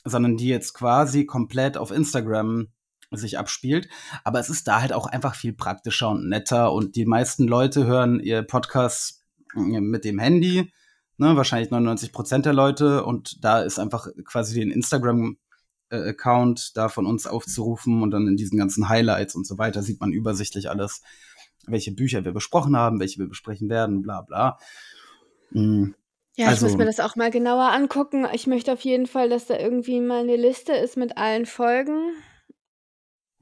sondern 0.04 0.36
die 0.36 0.50
jetzt 0.50 0.74
quasi 0.74 1.26
komplett 1.26 1.78
auf 1.78 1.92
Instagram 1.92 2.68
sich 3.12 3.40
abspielt. 3.40 3.88
Aber 4.26 4.42
es 4.42 4.50
ist 4.50 4.68
da 4.68 4.82
halt 4.82 4.92
auch 4.92 5.08
einfach 5.08 5.36
viel 5.36 5.54
praktischer 5.54 6.10
und 6.10 6.28
netter 6.28 6.74
und 6.74 6.98
die 6.98 7.06
meisten 7.06 7.48
Leute 7.48 7.86
hören 7.86 8.20
ihr 8.20 8.42
Podcast 8.42 9.24
äh, 9.56 9.80
mit 9.80 10.04
dem 10.04 10.20
Handy, 10.20 10.70
ne, 11.16 11.38
wahrscheinlich 11.38 11.72
99 11.72 12.12
Prozent 12.12 12.46
der 12.46 12.54
Leute 12.54 13.06
und 13.06 13.42
da 13.46 13.62
ist 13.62 13.80
einfach 13.80 14.10
quasi 14.26 14.60
den 14.60 14.70
Instagram 14.70 15.38
Account 15.92 16.76
da 16.78 16.90
von 16.90 17.06
uns 17.06 17.26
aufzurufen 17.28 18.02
und 18.04 18.12
dann 18.12 18.28
in 18.28 18.38
diesen 18.38 18.58
ganzen 18.58 18.90
Highlights 18.90 19.36
und 19.36 19.46
so 19.48 19.58
weiter 19.58 19.82
sieht 19.82 20.00
man 20.00 20.12
übersichtlich 20.12 20.70
alles, 20.70 21.02
welche 21.68 21.92
Bücher 21.94 22.24
wir 22.26 22.32
besprochen 22.32 22.76
haben, 22.78 23.00
welche 23.00 23.20
wir 23.20 23.28
besprechen 23.28 23.70
werden, 23.70 24.02
bla 24.02 24.22
bla. 24.22 24.58
Mm, 25.52 25.92
Ja, 26.36 26.46
ich 26.46 26.50
Also- 26.52 26.68
muss 26.68 26.78
mir 26.78 26.86
das 26.86 27.00
auch 27.02 27.16
mal 27.18 27.32
genauer 27.32 27.72
angucken. 27.74 28.26
Ich 28.34 28.48
möchte 28.48 28.72
auf 28.72 28.82
jeden 28.82 29.08
Fall, 29.08 29.28
dass 29.30 29.48
da 29.48 29.58
irgendwie 29.58 30.00
mal 30.00 30.22
eine 30.22 30.38
Liste 30.38 30.72
ist 30.74 30.96
mit 30.96 31.18
allen 31.18 31.46
Folgen. 31.46 32.14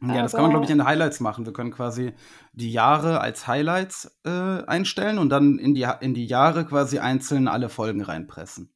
Ja, 0.02 0.22
das 0.22 0.32
kann 0.32 0.42
man, 0.42 0.46
Aber- 0.46 0.60
glaube 0.60 0.66
ich, 0.66 0.72
in 0.72 0.78
den 0.80 0.88
Highlights 0.88 1.20
machen. 1.20 1.46
Wir 1.46 1.54
können 1.54 1.72
quasi 1.72 2.14
die 2.54 2.72
Jahre 2.72 3.20
als 3.20 3.48
Highlights 3.48 4.18
äh, 4.26 4.30
einstellen 4.30 5.18
und 5.20 5.30
dann 5.30 5.58
in 5.60 5.74
die, 5.76 5.88
in 6.02 6.14
die 6.14 6.26
Jahre 6.26 6.66
quasi 6.66 7.00
einzeln 7.00 7.48
alle 7.48 7.70
Folgen 7.70 8.02
reinpressen. 8.02 8.72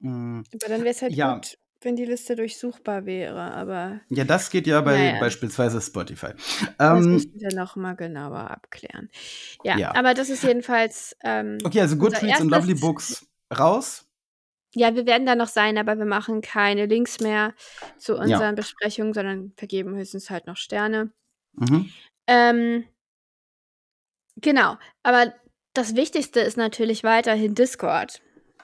Mm, 0.00 0.40
Aber 0.52 0.68
dann 0.68 0.80
wäre 0.82 0.90
es 0.94 1.02
halt 1.02 1.12
Ja. 1.14 1.34
gut, 1.34 1.58
wenn 1.84 1.96
die 1.96 2.04
Liste 2.04 2.36
durchsuchbar 2.36 3.06
wäre. 3.06 3.52
Aber 3.52 4.00
Ja, 4.08 4.24
das 4.24 4.50
geht 4.50 4.66
ja 4.66 4.80
bei 4.80 4.96
Naja. 4.96 5.20
beispielsweise 5.20 5.80
Spotify. 5.80 6.28
das 6.78 7.04
Ähm, 7.04 7.12
müssen 7.12 7.40
wir 7.40 7.54
noch 7.54 7.76
mal 7.76 7.94
genauer 7.94 8.50
abklären. 8.50 9.10
Ja, 9.62 9.76
Ja. 9.78 9.94
aber 9.94 10.14
das 10.14 10.28
ist 10.30 10.42
jedenfalls. 10.44 11.16
Ähm, 11.22 11.58
okay, 11.64 11.80
also 11.80 11.96
Goodreads 11.96 12.40
und 12.40 12.48
Lovely 12.50 12.74
Books 12.74 13.26
raus. 13.56 14.06
Ja, 14.76 14.94
wir 14.96 15.06
werden 15.06 15.24
da 15.26 15.36
noch 15.36 15.46
sein, 15.48 15.78
aber 15.78 15.98
wir 15.98 16.04
machen 16.04 16.40
keine 16.40 16.86
Links 16.86 17.20
mehr 17.20 17.54
zu 17.96 18.16
unseren 18.16 18.56
Besprechungen, 18.56 19.14
sondern 19.14 19.52
vergeben 19.56 19.94
höchstens 19.94 20.30
halt 20.30 20.46
noch 20.48 20.56
Sterne. 20.56 21.12
Mhm. 21.52 21.90
Ähm, 22.26 22.84
genau, 24.36 24.76
aber 25.04 25.32
das 25.74 25.94
Wichtigste 25.96 26.40
ist 26.40 26.56
natürlich 26.56 27.04
weiterhin 27.04 27.54
Discord. 27.54 28.20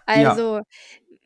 Ja. 0.08 0.30
Also, 0.30 0.56
äh, 0.58 0.62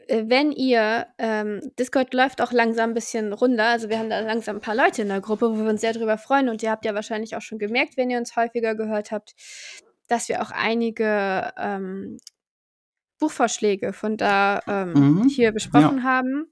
wenn 0.08 0.52
ihr, 0.52 1.06
ähm, 1.18 1.60
Discord 1.78 2.12
läuft 2.14 2.40
auch 2.40 2.52
langsam 2.52 2.90
ein 2.90 2.94
bisschen 2.94 3.32
runter. 3.32 3.64
Also, 3.64 3.88
wir 3.88 3.98
haben 3.98 4.10
da 4.10 4.20
langsam 4.20 4.56
ein 4.56 4.60
paar 4.60 4.74
Leute 4.74 5.02
in 5.02 5.08
der 5.08 5.20
Gruppe, 5.20 5.50
wo 5.50 5.62
wir 5.62 5.70
uns 5.70 5.80
sehr 5.80 5.92
drüber 5.92 6.18
freuen. 6.18 6.48
Und 6.48 6.62
ihr 6.62 6.70
habt 6.70 6.84
ja 6.84 6.94
wahrscheinlich 6.94 7.36
auch 7.36 7.42
schon 7.42 7.58
gemerkt, 7.58 7.96
wenn 7.96 8.10
ihr 8.10 8.18
uns 8.18 8.36
häufiger 8.36 8.74
gehört 8.74 9.10
habt, 9.12 9.34
dass 10.08 10.28
wir 10.28 10.42
auch 10.42 10.50
einige 10.50 11.52
ähm, 11.56 12.18
Buchvorschläge 13.18 13.92
von 13.92 14.16
da 14.16 14.60
ähm, 14.66 14.92
Mhm. 14.92 15.28
hier 15.28 15.52
besprochen 15.52 16.02
haben. 16.04 16.46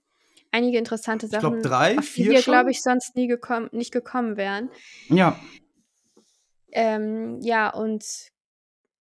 Einige 0.51 0.79
interessante 0.79 1.27
Ich 1.27 1.33
Sachen, 1.33 1.61
glaube, 1.61 1.63
drei, 1.63 1.99
auf 1.99 2.13
die 2.15 2.29
wir, 2.29 2.43
glaube 2.43 2.71
ich, 2.71 2.83
sonst 2.83 3.17
nie 3.17 3.27
gekommen, 3.27 3.69
nicht 3.73 3.93
gekommen 3.93 4.37
wären. 4.37 4.71
Ja, 5.09 5.39
Ähm, 6.75 7.39
ja, 7.43 7.69
und 7.69 8.05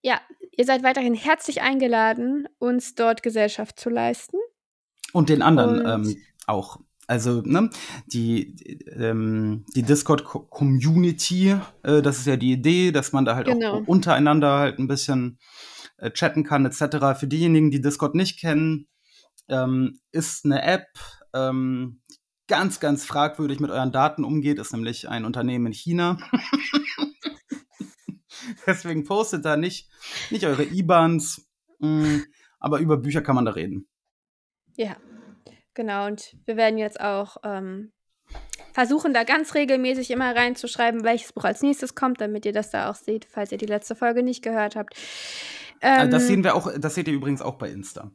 ja, 0.01 0.19
ihr 0.57 0.65
seid 0.65 0.83
weiterhin 0.83 1.13
herzlich 1.13 1.61
eingeladen, 1.61 2.47
uns 2.59 2.95
dort 2.95 3.23
Gesellschaft 3.23 3.79
zu 3.79 3.89
leisten. 3.89 4.37
und 5.13 5.27
den 5.29 5.41
anderen 5.41 5.79
Und- 5.85 6.07
ähm, 6.07 6.17
auch. 6.47 6.79
Also, 7.07 7.41
ne, 7.41 7.69
die, 8.07 8.55
ähm, 8.97 9.65
die 9.75 9.83
Discord-Community, 9.83 11.57
äh, 11.83 12.01
das 12.01 12.19
ist 12.19 12.27
ja 12.27 12.37
die 12.37 12.53
Idee, 12.53 12.91
dass 12.93 13.11
man 13.11 13.25
da 13.25 13.35
halt 13.35 13.47
Genau. 13.47 13.79
auch 13.81 13.87
untereinander 13.87 14.59
halt 14.59 14.79
ein 14.79 14.87
bisschen 14.87 15.37
äh, 15.97 16.09
chatten 16.11 16.43
kann, 16.45 16.65
etc. 16.65 17.19
Für 17.19 17.27
diejenigen, 17.27 17.69
die 17.69 17.81
Discord 17.81 18.15
nicht 18.15 18.39
kennen, 18.39 18.87
ähm, 19.49 19.99
ist 20.13 20.45
eine 20.45 20.61
App, 20.63 20.87
ähm, 21.33 22.01
ganz, 22.47 22.79
ganz 22.79 23.03
fragwürdig 23.03 23.59
mit 23.59 23.69
euren 23.71 23.91
Daten 23.91 24.23
umgeht, 24.23 24.59
ist 24.59 24.71
nämlich 24.71 25.09
ein 25.09 25.25
Unternehmen 25.25 25.65
in 25.67 25.73
China. 25.73 26.17
Deswegen 28.67 29.03
postet 29.03 29.45
da 29.45 29.57
nicht, 29.57 29.89
nicht 30.29 30.45
eure 30.45 30.63
IBANs, 30.63 31.47
mh, 31.79 32.21
aber 32.59 32.79
über 32.79 32.97
Bücher 32.97 33.21
kann 33.21 33.35
man 33.35 33.45
da 33.45 33.51
reden. 33.51 33.87
Ja, 34.77 34.95
genau. 35.73 36.07
Und 36.07 36.35
wir 36.45 36.57
werden 36.57 36.77
jetzt 36.77 36.99
auch 36.99 37.37
ähm, 37.43 37.91
versuchen, 38.73 39.13
da 39.13 39.23
ganz 39.23 39.53
regelmäßig 39.55 40.11
immer 40.11 40.35
reinzuschreiben, 40.35 41.03
welches 41.03 41.33
Buch 41.33 41.43
als 41.43 41.61
nächstes 41.61 41.95
kommt, 41.95 42.21
damit 42.21 42.45
ihr 42.45 42.53
das 42.53 42.69
da 42.69 42.89
auch 42.89 42.95
seht, 42.95 43.25
falls 43.25 43.51
ihr 43.51 43.57
die 43.57 43.65
letzte 43.65 43.95
Folge 43.95 44.23
nicht 44.23 44.43
gehört 44.43 44.75
habt. 44.75 44.95
Also 45.81 46.05
Ähm, 46.05 46.11
das 46.11 46.27
sehen 46.27 46.43
wir 46.43 46.55
auch, 46.55 46.71
das 46.77 46.95
seht 46.95 47.07
ihr 47.07 47.13
übrigens 47.13 47.41
auch 47.41 47.55
bei 47.55 47.69
Insta. 47.69 48.11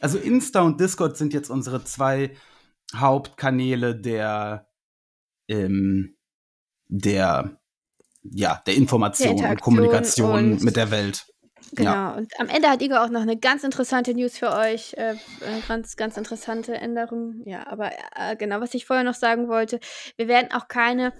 Also 0.00 0.18
Insta 0.18 0.62
und 0.62 0.80
Discord 0.80 1.16
sind 1.16 1.32
jetzt 1.32 1.50
unsere 1.50 1.84
zwei 1.84 2.36
Hauptkanäle 2.94 3.94
der, 3.94 4.68
ähm, 5.48 6.16
der, 6.88 7.60
ja, 8.24 8.62
der 8.66 8.74
Information 8.74 9.30
und 9.30 9.36
Interaktion 9.38 9.74
Kommunikation 9.76 10.34
und- 10.52 10.62
mit 10.64 10.76
der 10.76 10.90
Welt. 10.90 11.26
Genau, 11.76 11.90
Ja. 11.90 12.10
und 12.14 12.32
am 12.38 12.48
Ende 12.48 12.68
hat 12.68 12.82
Igor 12.82 13.02
auch 13.02 13.08
noch 13.08 13.22
eine 13.22 13.36
ganz 13.36 13.64
interessante 13.64 14.14
News 14.14 14.38
für 14.38 14.52
euch. 14.52 14.94
Äh, 14.96 15.12
äh, 15.14 15.16
ganz, 15.66 15.96
ganz 15.96 16.16
interessante 16.16 16.74
Änderung. 16.74 17.42
Ja, 17.46 17.66
aber 17.66 17.90
äh, 18.16 18.36
genau, 18.36 18.60
was 18.60 18.74
ich 18.74 18.86
vorher 18.86 19.04
noch 19.04 19.14
sagen 19.14 19.48
wollte, 19.48 19.80
wir 20.16 20.28
werden 20.28 20.52
auch 20.52 20.68
keine 20.68 21.12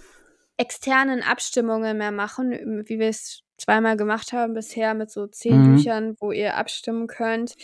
externen 0.56 1.22
Abstimmungen 1.22 1.98
mehr 1.98 2.12
machen, 2.12 2.84
wie 2.86 2.98
wir 3.00 3.08
es 3.08 3.40
zweimal 3.58 3.96
gemacht 3.96 4.32
haben 4.32 4.54
bisher 4.54 4.94
mit 4.94 5.10
so 5.10 5.26
zehn 5.26 5.60
Mhm. 5.72 5.76
Büchern, 5.76 6.14
wo 6.20 6.30
ihr 6.30 6.56
abstimmen 6.56 7.06
könnt. 7.08 7.54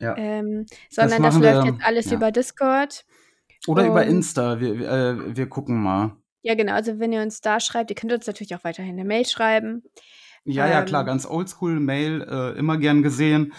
Ja. 0.00 0.16
Ähm, 0.16 0.66
sondern 0.90 1.22
das, 1.22 1.40
wir, 1.40 1.52
läuft 1.54 1.66
jetzt 1.68 1.84
alles 1.84 2.06
ja. 2.06 2.16
über 2.16 2.32
Discord. 2.32 3.04
Oder 3.68 3.86
über 3.86 4.02
und- 4.02 4.08
Insta. 4.08 4.58
Wir, 4.60 4.78
wir, 4.78 4.88
äh, 4.90 5.36
wir 5.36 5.48
gucken 5.48 5.80
mal. 5.80 6.16
Ja, 6.46 6.54
genau, 6.54 6.74
also 6.74 7.00
wenn 7.00 7.12
ihr 7.12 7.22
uns 7.22 7.40
da 7.40 7.58
schreibt, 7.58 7.90
ihr 7.90 7.96
könnt 7.96 8.12
uns 8.12 8.24
natürlich 8.28 8.54
auch 8.54 8.62
weiterhin 8.62 8.92
eine 8.92 9.04
Mail 9.04 9.24
schreiben. 9.26 9.82
Ja, 10.44 10.68
ja, 10.68 10.78
Ähm. 10.80 10.86
klar, 10.86 11.04
ganz 11.04 11.26
oldschool, 11.26 11.80
Mail, 11.80 12.22
äh, 12.22 12.56
immer 12.56 12.78
gern 12.78 13.02
gesehen. 13.02 13.52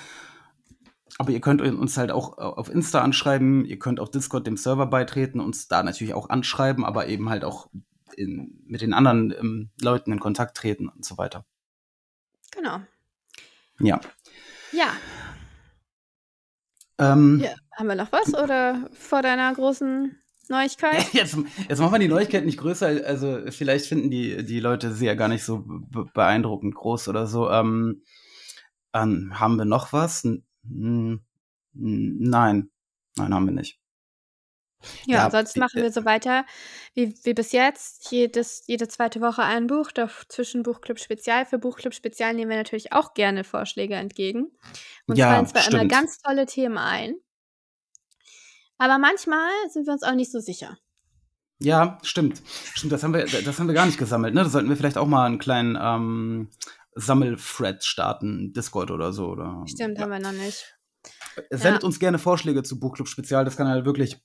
Aber 1.17 1.32
ihr 1.32 1.41
könnt 1.41 1.62
uns 1.62 1.98
halt 1.98 2.12
auch 2.12 2.38
äh, 2.38 2.41
auf 2.44 2.70
Insta 2.70 3.01
anschreiben, 3.01 3.65
ihr 3.65 3.77
könnt 3.77 4.00
auf 4.00 4.10
Discord 4.10 4.48
dem 4.48 4.56
Server 4.56 4.86
beitreten, 4.86 5.41
uns 5.41 5.67
da 5.67 5.84
natürlich 5.84 6.13
auch 6.13 6.29
anschreiben, 6.29 6.86
aber 6.86 7.08
eben 7.08 7.29
halt 7.29 7.44
auch 7.44 7.67
in, 8.15 8.63
mit 8.65 8.79
den 8.79 8.94
anderen 8.94 9.32
ähm, 9.38 9.70
Leuten 9.82 10.13
in 10.13 10.20
Kontakt 10.22 10.56
treten 10.56 10.88
und 10.88 11.03
so 11.03 11.17
weiter. 11.17 11.46
Genau. 12.51 12.79
Ja. 13.82 14.00
Ja, 14.72 14.91
Ähm, 17.00 17.41
ja. 17.44 17.51
haben 17.75 17.88
wir 17.88 17.96
noch 17.96 18.12
was 18.13 18.34
oder 18.34 18.89
vor 18.94 19.22
deiner 19.22 19.53
großen 19.53 20.17
Neuigkeit? 20.50 21.06
Jetzt, 21.13 21.38
jetzt 21.70 21.80
machen 21.80 21.94
wir 21.94 22.00
die 22.00 22.08
Neuigkeit 22.08 22.46
nicht 22.46 22.58
größer. 22.60 22.88
Also 23.06 23.39
vielleicht 23.50 23.86
finden 23.86 24.10
die, 24.12 24.44
die 24.46 24.60
Leute 24.60 24.94
sie 24.94 25.06
ja 25.06 25.13
gar 25.16 25.27
nicht 25.27 25.44
so 25.44 25.63
be 25.66 26.06
beeindruckend 26.13 26.75
groß 26.75 27.08
oder 27.10 27.27
so. 27.27 27.50
Ähm, 27.50 28.04
ähm, 28.94 29.39
haben 29.39 29.56
wir 29.58 29.66
noch 29.66 29.94
was? 29.94 30.24
N 30.25 30.44
nein. 31.74 32.70
Nein, 33.18 33.34
haben 33.34 33.46
wir 33.46 33.54
nicht. 33.54 33.80
Ja, 35.06 35.27
Ja, 35.27 35.46
wie- 35.56 35.60
machen 35.60 35.82
wir 35.82 35.92
so 35.92 36.06
weiter 36.06 36.46
wie, 36.94 37.16
wie 37.24 37.34
bis 37.34 37.51
jetzt. 37.51 38.12
Jedes, 38.12 38.63
jede 38.68 38.88
zweite 38.88 39.22
Woche 39.22 39.42
ein 39.44 39.66
Buch, 39.68 39.92
dazwischen 39.92 40.62
Buchclub 40.63 41.00
Spezial. 41.00 41.46
Für 41.48 41.58
Buchclub 41.58 41.94
Spezial 41.96 42.34
nehmen 42.36 42.50
wir 42.51 42.58
natürlich 42.58 42.94
auch 42.94 43.13
gerne 43.16 43.44
Vorschläge 43.44 43.96
entgegen. 43.96 44.51
Uns 45.08 45.18
Ja, 45.18 45.32
fallen 45.32 45.48
zwar 45.48 45.62
immer 45.68 45.77
stimmt. 45.80 45.92
ganz 45.92 46.20
tolle 46.20 46.46
Themen 46.46 46.77
ein, 46.77 47.16
aber 48.77 48.98
manchmal 48.98 49.50
sind 49.72 49.86
wir 49.88 49.93
uns 49.93 50.03
auch 50.03 50.15
nicht 50.15 50.31
so 50.31 50.39
sicher. 50.39 50.77
Ja, 51.60 51.98
stimmt. 52.03 52.41
Stimmt, 52.74 52.91
das 52.93 53.03
haben 53.03 53.13
wir, 53.13 53.25
das 53.25 53.60
haben 53.60 53.67
wir 53.67 53.74
gar 53.74 53.86
nicht 53.88 53.98
gesammelt, 53.98 54.34
ne? 54.36 54.43
Da 54.43 54.50
sollten 54.50 54.69
wir 54.69 54.77
vielleicht 54.77 54.98
auch 54.98 55.07
mal 55.07 55.25
einen 55.25 55.39
kleinen 55.39 55.77
ähm, 55.81 56.50
Sammelthread 56.93 57.84
starten, 57.84 58.53
Discord 58.53 58.91
oder 58.91 59.12
so. 59.13 59.27
Oder, 59.27 59.63
Stimmt, 59.67 59.98
ja. 59.98 60.03
haben 60.03 60.12
wir 60.12 60.19
noch 60.19 60.31
nicht. 60.34 60.77
sendet 61.50 61.84
uns 61.84 62.00
gerne 62.00 62.19
Vorschläge 62.19 62.62
zu 62.63 62.79
Buchclub 62.79 63.07
Spezial. 63.07 63.43
Das 63.46 63.57
kann 63.57 63.67
halt 63.67 63.86
wirklich 63.86 64.17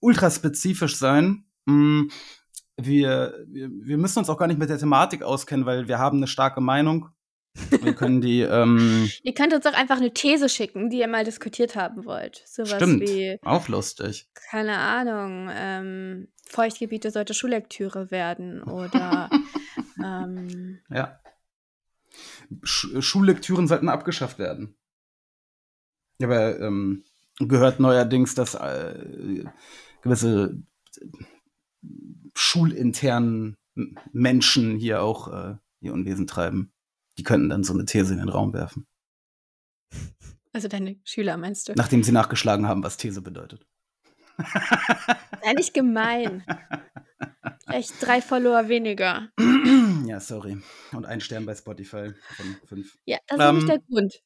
ultra 0.00 0.30
spezifisch 0.30 0.96
sein. 0.96 1.44
Mm, 1.66 2.04
Wir, 2.80 3.34
wir, 3.48 3.68
wir 3.70 3.98
müssen 3.98 4.20
uns 4.20 4.30
auch 4.30 4.38
gar 4.38 4.46
nicht 4.46 4.58
mit 4.60 4.70
der 4.70 4.78
Thematik 4.78 5.22
auskennen, 5.22 5.66
weil 5.66 5.88
wir 5.88 5.98
haben 5.98 6.18
eine 6.18 6.28
starke 6.28 6.60
Meinung. 6.60 7.08
Wir 7.54 7.94
können 7.94 8.20
die, 8.20 8.40
ähm, 8.40 9.10
Ihr 9.22 9.34
könnt 9.34 9.52
uns 9.52 9.66
auch 9.66 9.74
einfach 9.74 9.96
eine 9.96 10.12
These 10.12 10.48
schicken, 10.48 10.90
die 10.90 10.98
ihr 10.98 11.08
mal 11.08 11.24
diskutiert 11.24 11.76
haben 11.76 12.04
wollt. 12.04 12.42
Sowas 12.46 12.76
stimmt, 12.76 13.02
wie, 13.02 13.38
auch 13.42 13.68
lustig. 13.68 14.28
keine 14.50 14.78
Ahnung, 14.78 15.48
ähm, 15.52 16.28
Feuchtgebiete 16.46 17.10
sollte 17.10 17.34
Schullektüre 17.34 18.10
werden 18.10 18.62
oder 18.62 19.28
ähm, 20.04 20.80
Ja. 20.90 21.20
Sch 22.62 23.02
Schullektüren 23.02 23.68
sollten 23.68 23.88
abgeschafft 23.88 24.38
werden. 24.38 24.74
Ja, 26.20 26.26
aber 26.28 26.58
ähm, 26.60 27.04
gehört 27.38 27.80
neuerdings, 27.80 28.34
dass 28.34 28.54
äh, 28.54 29.44
gewisse 30.02 30.62
schulinternen 32.34 33.56
Menschen 34.12 34.76
hier 34.76 35.02
auch 35.02 35.28
äh, 35.32 35.56
ihr 35.80 35.92
Unwesen 35.92 36.26
treiben. 36.26 36.72
Die 37.18 37.22
könnten 37.24 37.48
dann 37.48 37.64
so 37.64 37.74
eine 37.74 37.84
These 37.84 38.12
in 38.12 38.18
den 38.18 38.28
Raum 38.28 38.52
werfen, 38.54 38.86
also 40.52 40.68
deine 40.68 40.96
Schüler 41.04 41.36
meinst 41.36 41.68
du? 41.68 41.74
nachdem 41.76 42.02
sie 42.02 42.12
nachgeschlagen 42.12 42.66
haben, 42.66 42.82
was 42.82 42.96
These 42.96 43.22
bedeutet. 43.22 43.66
Sei 44.38 45.52
nicht 45.54 45.74
gemein. 45.74 46.44
Echt 47.66 47.92
drei 48.00 48.22
Follower 48.22 48.68
weniger. 48.68 49.28
ja, 50.06 50.20
sorry. 50.20 50.58
Und 50.92 51.06
ein 51.06 51.20
Stern 51.20 51.44
bei 51.44 51.54
Spotify 51.54 52.12
von 52.36 52.56
fünf. 52.66 52.98
Ja, 53.04 53.18
das 53.26 53.38
ist 53.38 53.44
auch 53.44 53.52
nicht 53.52 53.62
Ähm, 53.62 53.68
der 53.68 53.78
Grund. 53.80 54.22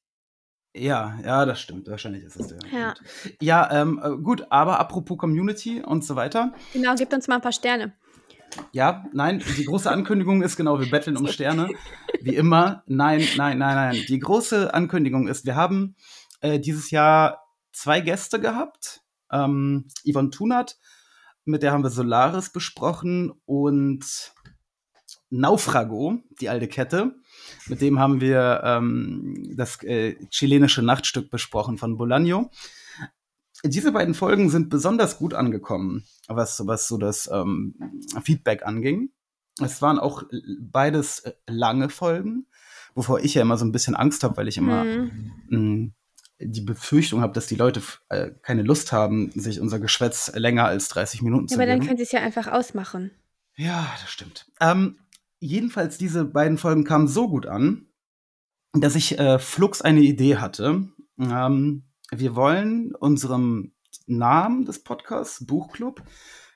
Ja, 0.75 1.18
ja, 1.22 1.44
das 1.44 1.61
stimmt. 1.61 1.88
Wahrscheinlich 1.88 2.25
ist 2.25 2.37
es 2.37 2.49
der. 2.49 2.58
Ja. 2.70 2.92
Grund. 2.92 3.37
Ja, 3.42 3.82
ähm, 3.82 4.00
äh, 4.02 4.16
gut, 4.22 4.46
aber 4.50 4.80
apropos 4.80 5.18
Community 5.18 5.82
und 5.82 6.04
so 6.04 6.16
weiter. 6.16 6.54
Genau, 6.72 6.94
gebt 6.94 7.12
uns 7.12 7.28
mal 7.28 7.37
ein 7.37 7.42
paar 7.42 7.52
Sterne. 7.52 7.94
Ja, 8.73 9.04
nein, 9.12 9.42
die 9.56 9.64
große 9.64 9.90
Ankündigung 9.90 10.42
ist 10.42 10.56
genau, 10.56 10.80
wir 10.80 10.90
betteln 10.90 11.16
um 11.16 11.26
Sterne. 11.28 11.68
Wie 12.21 12.37
immer. 12.37 12.82
Nein, 12.87 13.26
nein, 13.37 13.59
nein, 13.59 13.75
nein. 13.75 14.04
Die 14.09 14.18
große 14.18 14.73
Ankündigung 14.73 15.28
ist, 15.28 15.44
wir 15.47 15.56
haben 15.56 15.97
äh, 16.40 16.61
dieses 16.61 16.90
Jahr 16.90 17.42
zwei 17.73 18.00
Gäste 18.00 18.40
gehabt. 18.40 19.00
Ähm, 19.30 19.88
Yvonne 20.04 20.30
Thunert, 20.30 20.78
mit 21.44 21.62
der 21.62 21.73
haben 21.73 21.82
wir 21.82 21.90
Solaris 21.90 22.50
besprochen 22.50 23.32
und 23.47 24.32
Naufrago, 25.30 26.18
die 26.40 26.49
alte 26.49 26.68
Kette. 26.68 27.14
Mit 27.66 27.80
dem 27.80 27.99
haben 27.99 28.21
wir 28.21 28.61
ähm, 28.64 29.54
das 29.56 29.82
äh, 29.82 30.16
chilenische 30.30 30.82
Nachtstück 30.82 31.30
besprochen 31.30 31.78
von 31.78 31.97
Bolaño. 31.99 32.50
Diese 33.64 33.92
beiden 33.92 34.14
Folgen 34.14 34.50
sind 34.50 34.71
besonders 34.71 35.19
gut 35.19 35.35
angekommen, 35.35 36.04
was, 36.28 36.66
was 36.66 36.88
so 36.88 36.99
das 36.99 37.31
ähm, 37.33 37.75
Feedback 38.25 38.66
anging. 38.66 39.11
Es 39.62 39.81
waren 39.83 39.99
auch 39.99 40.25
beides 40.61 41.21
äh, 41.21 41.33
lange 41.47 41.88
Folgen, 41.88 42.47
wovor 42.95 43.21
ich 43.21 43.35
ja 43.35 43.42
immer 43.42 43.57
so 43.57 43.64
ein 43.64 43.73
bisschen 43.73 43.95
Angst 43.95 44.25
habe, 44.25 44.37
weil 44.37 44.49
ich 44.49 44.57
immer 44.59 44.85
Mhm. 44.85 45.33
mh, 45.49 45.90
die 46.45 46.62
Befürchtung 46.62 47.21
habe, 47.21 47.35
dass 47.35 47.47
die 47.47 47.54
Leute 47.54 47.81
äh, 48.09 48.33
keine 48.42 48.62
Lust 48.62 48.90
haben, 48.90 49.31
sich 49.33 49.61
unser 49.61 49.78
Geschwätz 49.78 50.33
länger 50.35 50.64
als 50.64 50.88
30 50.88 51.23
Minuten 51.23 51.45
Ja, 51.45 51.49
zu 51.49 51.54
aber 51.54 51.66
dann 51.66 51.76
geben. 51.76 51.87
können 51.87 51.99
sie 51.99 52.02
es 52.02 52.11
ja 52.12 52.21
einfach 52.21 52.49
ausmachen. 52.49 53.12
Ja, 53.57 53.87
das 54.00 54.11
stimmt. 54.11 54.50
Ähm, 54.61 54.99
jedenfalls, 55.38 55.99
diese 55.99 56.25
beiden 56.25 56.59
Folgen 56.59 56.83
kamen 56.83 57.07
so 57.07 57.28
gut 57.28 57.47
an, 57.47 57.87
dass 58.73 58.97
ich 58.97 59.19
äh, 59.21 59.38
flugs 59.38 59.83
eine 59.83 60.00
Idee 60.00 60.38
hatte. 60.38 60.88
Ähm, 61.21 61.85
wir 62.14 62.37
wollen 62.37 62.95
unserem 62.95 63.73
Namen 64.07 64.64
des 64.64 64.83
Podcasts, 64.83 65.46
Buchclub, 65.46 66.03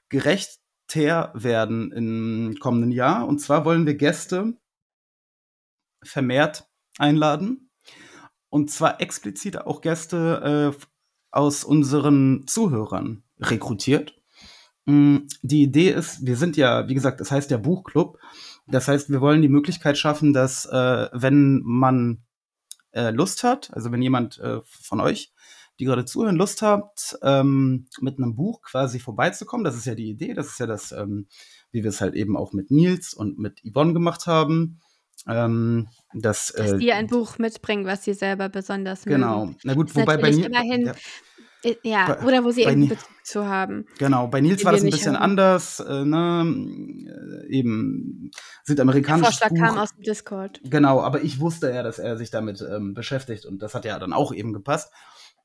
gerechter 0.08 1.32
werden 1.34 1.92
im 1.92 2.56
kommenden 2.60 2.92
Jahr. 2.92 3.26
Und 3.26 3.40
zwar 3.40 3.64
wollen 3.64 3.86
wir 3.86 3.94
Gäste 3.94 4.54
vermehrt 6.02 6.68
einladen. 6.98 7.70
Und 8.48 8.70
zwar 8.70 9.00
explizit 9.00 9.58
auch 9.58 9.80
Gäste 9.80 10.74
äh, 10.76 10.84
aus 11.30 11.64
unseren 11.64 12.46
Zuhörern 12.46 13.24
rekrutiert. 13.38 14.14
Mm, 14.84 15.18
Die 15.42 15.62
Idee 15.62 15.90
ist, 15.90 16.24
wir 16.24 16.36
sind 16.36 16.56
ja, 16.56 16.88
wie 16.88 16.94
gesagt, 16.94 17.20
das 17.20 17.30
heißt 17.30 17.50
ja 17.50 17.56
Buchclub. 17.56 18.18
Das 18.66 18.88
heißt, 18.88 19.10
wir 19.10 19.20
wollen 19.20 19.42
die 19.42 19.48
Möglichkeit 19.48 19.98
schaffen, 19.98 20.32
dass 20.32 20.66
äh, 20.66 21.08
wenn 21.12 21.62
man 21.64 22.24
äh, 22.92 23.10
Lust 23.10 23.42
hat, 23.44 23.72
also 23.74 23.92
wenn 23.92 24.02
jemand 24.02 24.38
äh, 24.38 24.60
von 24.64 25.00
euch, 25.00 25.32
die 25.78 25.84
gerade 25.84 26.04
zuhören, 26.04 26.36
Lust 26.36 26.62
habt, 26.62 27.18
ähm, 27.22 27.86
mit 28.00 28.18
einem 28.18 28.34
Buch 28.34 28.62
quasi 28.62 28.98
vorbeizukommen, 28.98 29.64
das 29.64 29.76
ist 29.76 29.84
ja 29.86 29.94
die 29.94 30.08
Idee, 30.10 30.34
das 30.34 30.46
ist 30.48 30.58
ja 30.60 30.66
das, 30.66 30.92
ähm, 30.92 31.26
wie 31.72 31.82
wir 31.82 31.90
es 31.90 32.00
halt 32.00 32.14
eben 32.14 32.36
auch 32.36 32.52
mit 32.52 32.70
Nils 32.70 33.12
und 33.14 33.38
mit 33.38 33.60
Yvonne 33.64 33.92
gemacht 33.92 34.26
haben. 34.26 34.80
Ähm, 35.28 35.88
dass, 36.14 36.52
Dass 36.52 36.72
äh, 36.72 36.78
die 36.78 36.92
ein 36.92 37.08
Buch 37.08 37.38
mitbringen, 37.38 37.84
was 37.86 38.04
sie 38.04 38.12
selber 38.14 38.48
besonders 38.48 39.04
Genau. 39.04 39.46
mögen. 39.46 39.58
Na 39.64 39.74
gut, 39.74 39.88
Ist 39.88 39.96
wobei 39.96 40.16
bei 40.18 40.30
Nils. 40.30 40.46
immerhin- 40.46 40.86
Ja, 40.86 40.94
Äh, 41.64 41.74
Ja, 41.82 42.06
Bei- 42.06 42.26
oder 42.26 42.44
wo 42.44 42.50
sie 42.50 42.60
irgendeinen 42.60 42.82
Ni- 42.82 42.88
Bezug 42.90 43.08
zu 43.24 43.46
haben. 43.46 43.86
genau, 43.98 44.28
bei 44.28 44.40
Nils 44.42 44.64
war 44.64 44.72
das 44.72 44.82
ein 44.84 44.90
bisschen 44.90 45.14
haben. 45.16 45.22
anders, 45.22 45.80
äh, 45.80 46.04
ne? 46.04 46.44
äh, 47.48 47.52
eben 47.52 48.30
Der 48.32 48.40
südamerikanisches 48.66 49.38
Vorschlag 49.38 49.48
Buch. 49.48 49.58
kam 49.66 49.78
aus 49.78 49.94
dem 49.94 50.02
Discord. 50.04 50.60
Genau, 50.64 51.00
aber 51.00 51.22
ich 51.22 51.40
wusste 51.40 51.70
ja, 51.70 51.82
dass 51.82 51.98
er 51.98 52.18
sich 52.18 52.30
damit 52.30 52.60
ähm, 52.60 52.94
beschäftigt 52.94 53.46
und 53.46 53.62
das 53.62 53.74
hat 53.74 53.84
ja 53.84 53.98
dann 53.98 54.12
auch 54.12 54.32
eben 54.34 54.52
gepasst. 54.52 54.92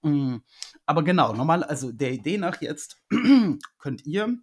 Mm, 0.04 0.38
Aber 0.86 1.04
genau, 1.04 1.34
normal, 1.34 1.64
also 1.64 1.92
der 1.92 2.12
Idee 2.12 2.38
nach 2.38 2.62
jetzt 2.62 2.98
könnt 3.80 4.06
ihr 4.06 4.38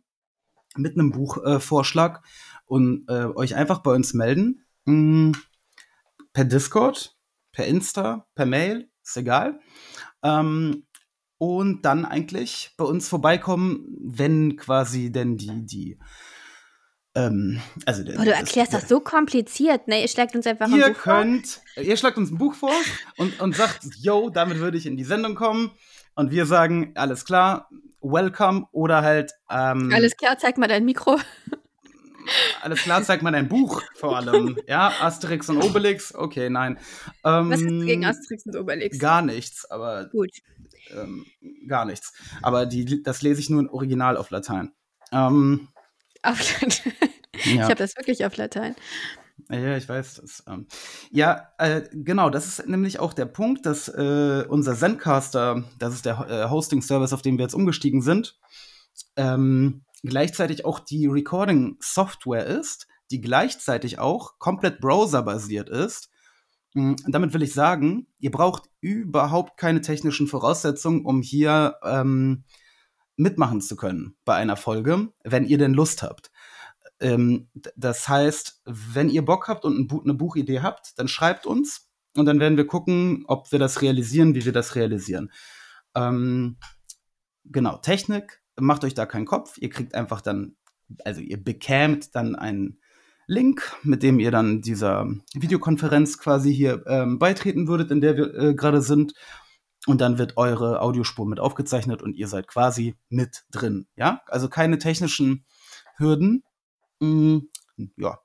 mit 0.76 0.94
einem 0.94 1.10
Buchvorschlag 1.10 2.18
äh, 2.18 2.20
und 2.66 3.08
äh, 3.08 3.26
euch 3.34 3.54
einfach 3.54 3.80
bei 3.80 3.92
uns 3.94 4.14
melden. 4.14 4.64
Mm, 4.84 5.32
per 6.32 6.44
Discord, 6.44 7.16
per 7.52 7.66
Insta, 7.66 8.26
per 8.34 8.46
Mail, 8.46 8.90
ist 9.02 9.16
egal. 9.16 9.60
Ähm, 10.22 10.86
und 11.38 11.82
dann 11.82 12.04
eigentlich 12.04 12.74
bei 12.76 12.84
uns 12.84 13.08
vorbeikommen, 13.08 13.96
wenn 14.00 14.56
quasi 14.56 15.12
denn 15.12 15.36
die, 15.36 15.64
die, 15.64 15.98
ähm, 17.14 17.60
also 17.86 18.04
Boah, 18.04 18.24
du 18.24 18.32
erklärst 18.32 18.72
das 18.74 18.88
so 18.88 19.00
kompliziert, 19.00 19.88
ne? 19.88 20.02
Ihr 20.02 20.08
schlägt 20.08 20.34
uns 20.36 20.46
einfach 20.46 20.66
ein 20.66 20.74
Ihr 20.78 20.88
Buch 20.88 20.96
vor. 20.96 21.12
könnt, 21.14 21.60
ihr 21.76 21.96
schlagt 21.96 22.16
uns 22.18 22.30
ein 22.30 22.38
Buch 22.38 22.54
vor 22.54 22.72
und, 23.16 23.40
und 23.40 23.56
sagt, 23.56 23.80
yo, 23.98 24.30
damit 24.30 24.58
würde 24.58 24.78
ich 24.78 24.86
in 24.86 24.96
die 24.96 25.04
Sendung 25.04 25.34
kommen. 25.34 25.72
Und 26.14 26.30
wir 26.30 26.46
sagen, 26.46 26.92
alles 26.96 27.24
klar, 27.24 27.68
welcome 28.00 28.66
oder 28.72 29.02
halt, 29.02 29.32
ähm, 29.50 29.90
Alles 29.94 30.16
klar, 30.16 30.36
zeig 30.38 30.58
mal 30.58 30.66
dein 30.68 30.84
Mikro. 30.84 31.18
alles 32.60 32.80
klar, 32.82 33.02
zeigt 33.02 33.22
man 33.22 33.34
ein 33.34 33.48
Buch 33.48 33.82
vor 33.94 34.16
allem. 34.16 34.58
ja, 34.66 34.92
Asterix 35.00 35.48
und 35.48 35.62
Obelix, 35.62 36.14
okay, 36.14 36.50
nein. 36.50 36.78
Ähm, 37.24 37.50
Was 37.50 37.60
hast 37.60 37.70
du 37.70 37.86
gegen 37.86 38.04
Asterix 38.04 38.46
und 38.46 38.56
Obelix? 38.56 38.98
Gar 38.98 39.22
nichts, 39.22 39.64
aber 39.70 40.06
Gut. 40.08 40.30
ähm, 40.92 41.24
gar 41.68 41.84
nichts. 41.84 42.12
Aber 42.42 42.66
die, 42.66 43.02
das 43.02 43.22
lese 43.22 43.40
ich 43.40 43.48
nur 43.50 43.60
in 43.60 43.68
Original 43.68 44.16
auf 44.16 44.30
Latein. 44.30 44.72
Ähm, 45.12 45.68
Auf 46.22 46.60
Latein. 46.60 46.92
Ich 47.44 47.54
ja. 47.54 47.64
habe 47.64 47.76
das 47.76 47.96
wirklich 47.96 48.24
auf 48.24 48.36
Latein. 48.36 48.74
Ja, 49.48 49.76
ich 49.76 49.88
weiß 49.88 50.14
das. 50.14 50.42
Ähm, 50.48 50.66
ja, 51.10 51.48
äh, 51.58 51.82
genau, 51.92 52.30
das 52.30 52.46
ist 52.46 52.66
nämlich 52.66 52.98
auch 52.98 53.12
der 53.12 53.26
Punkt, 53.26 53.64
dass 53.64 53.88
äh, 53.88 54.44
unser 54.48 54.74
Zencaster, 54.74 55.64
das 55.78 55.94
ist 55.94 56.04
der 56.04 56.26
äh, 56.28 56.50
Hosting-Service, 56.50 57.12
auf 57.12 57.22
den 57.22 57.38
wir 57.38 57.44
jetzt 57.44 57.54
umgestiegen 57.54 58.02
sind, 58.02 58.38
ähm, 59.16 59.84
gleichzeitig 60.02 60.64
auch 60.64 60.80
die 60.80 61.06
Recording-Software 61.06 62.46
ist, 62.46 62.88
die 63.10 63.20
gleichzeitig 63.20 63.98
auch 63.98 64.38
komplett 64.38 64.80
browserbasiert 64.80 65.68
ist. 65.70 66.10
Mm, 66.74 66.94
Damit 67.06 67.32
will 67.32 67.42
ich 67.42 67.54
sagen, 67.54 68.06
ihr 68.18 68.30
braucht 68.30 68.64
überhaupt 68.80 69.56
keine 69.56 69.80
technischen 69.80 70.26
Voraussetzungen, 70.26 71.04
um 71.04 71.22
hier 71.22 71.76
ähm, 71.82 72.44
mitmachen 73.18 73.60
zu 73.60 73.76
können 73.76 74.16
bei 74.24 74.34
einer 74.34 74.56
Folge, 74.56 75.08
wenn 75.24 75.44
ihr 75.44 75.58
denn 75.58 75.74
Lust 75.74 76.02
habt. 76.02 76.30
Ähm, 77.00 77.48
das 77.76 78.08
heißt, 78.08 78.62
wenn 78.64 79.08
ihr 79.10 79.24
Bock 79.24 79.48
habt 79.48 79.64
und 79.64 79.78
ein 79.78 79.86
Bu 79.86 80.00
eine 80.02 80.14
Buchidee 80.14 80.60
habt, 80.60 80.98
dann 80.98 81.08
schreibt 81.08 81.46
uns 81.46 81.88
und 82.16 82.26
dann 82.26 82.40
werden 82.40 82.56
wir 82.56 82.66
gucken, 82.66 83.24
ob 83.26 83.52
wir 83.52 83.58
das 83.58 83.82
realisieren, 83.82 84.34
wie 84.34 84.44
wir 84.44 84.52
das 84.52 84.74
realisieren. 84.74 85.30
Ähm, 85.94 86.56
genau, 87.44 87.76
Technik, 87.78 88.42
macht 88.58 88.84
euch 88.84 88.94
da 88.94 89.06
keinen 89.06 89.26
Kopf. 89.26 89.58
Ihr 89.58 89.70
kriegt 89.70 89.94
einfach 89.94 90.20
dann, 90.20 90.56
also 91.04 91.20
ihr 91.20 91.42
bekämt 91.42 92.14
dann 92.14 92.34
einen 92.34 92.80
Link, 93.26 93.76
mit 93.82 94.02
dem 94.02 94.18
ihr 94.18 94.30
dann 94.30 94.62
dieser 94.62 95.06
Videokonferenz 95.34 96.18
quasi 96.18 96.54
hier 96.54 96.84
ähm, 96.86 97.18
beitreten 97.18 97.68
würdet, 97.68 97.90
in 97.90 98.00
der 98.00 98.16
wir 98.16 98.34
äh, 98.34 98.54
gerade 98.54 98.80
sind. 98.80 99.12
Und 99.88 100.00
dann 100.00 100.18
wird 100.18 100.36
eure 100.36 100.80
Audiospur 100.82 101.26
mit 101.26 101.40
aufgezeichnet 101.40 102.02
und 102.02 102.14
ihr 102.14 102.28
seid 102.28 102.46
quasi 102.46 102.96
mit 103.08 103.44
drin. 103.50 103.86
Ja, 103.96 104.20
also 104.26 104.48
keine 104.48 104.78
technischen 104.78 105.46
Hürden. 105.96 106.44
Mm, 107.00 107.38
ja. 107.96 108.18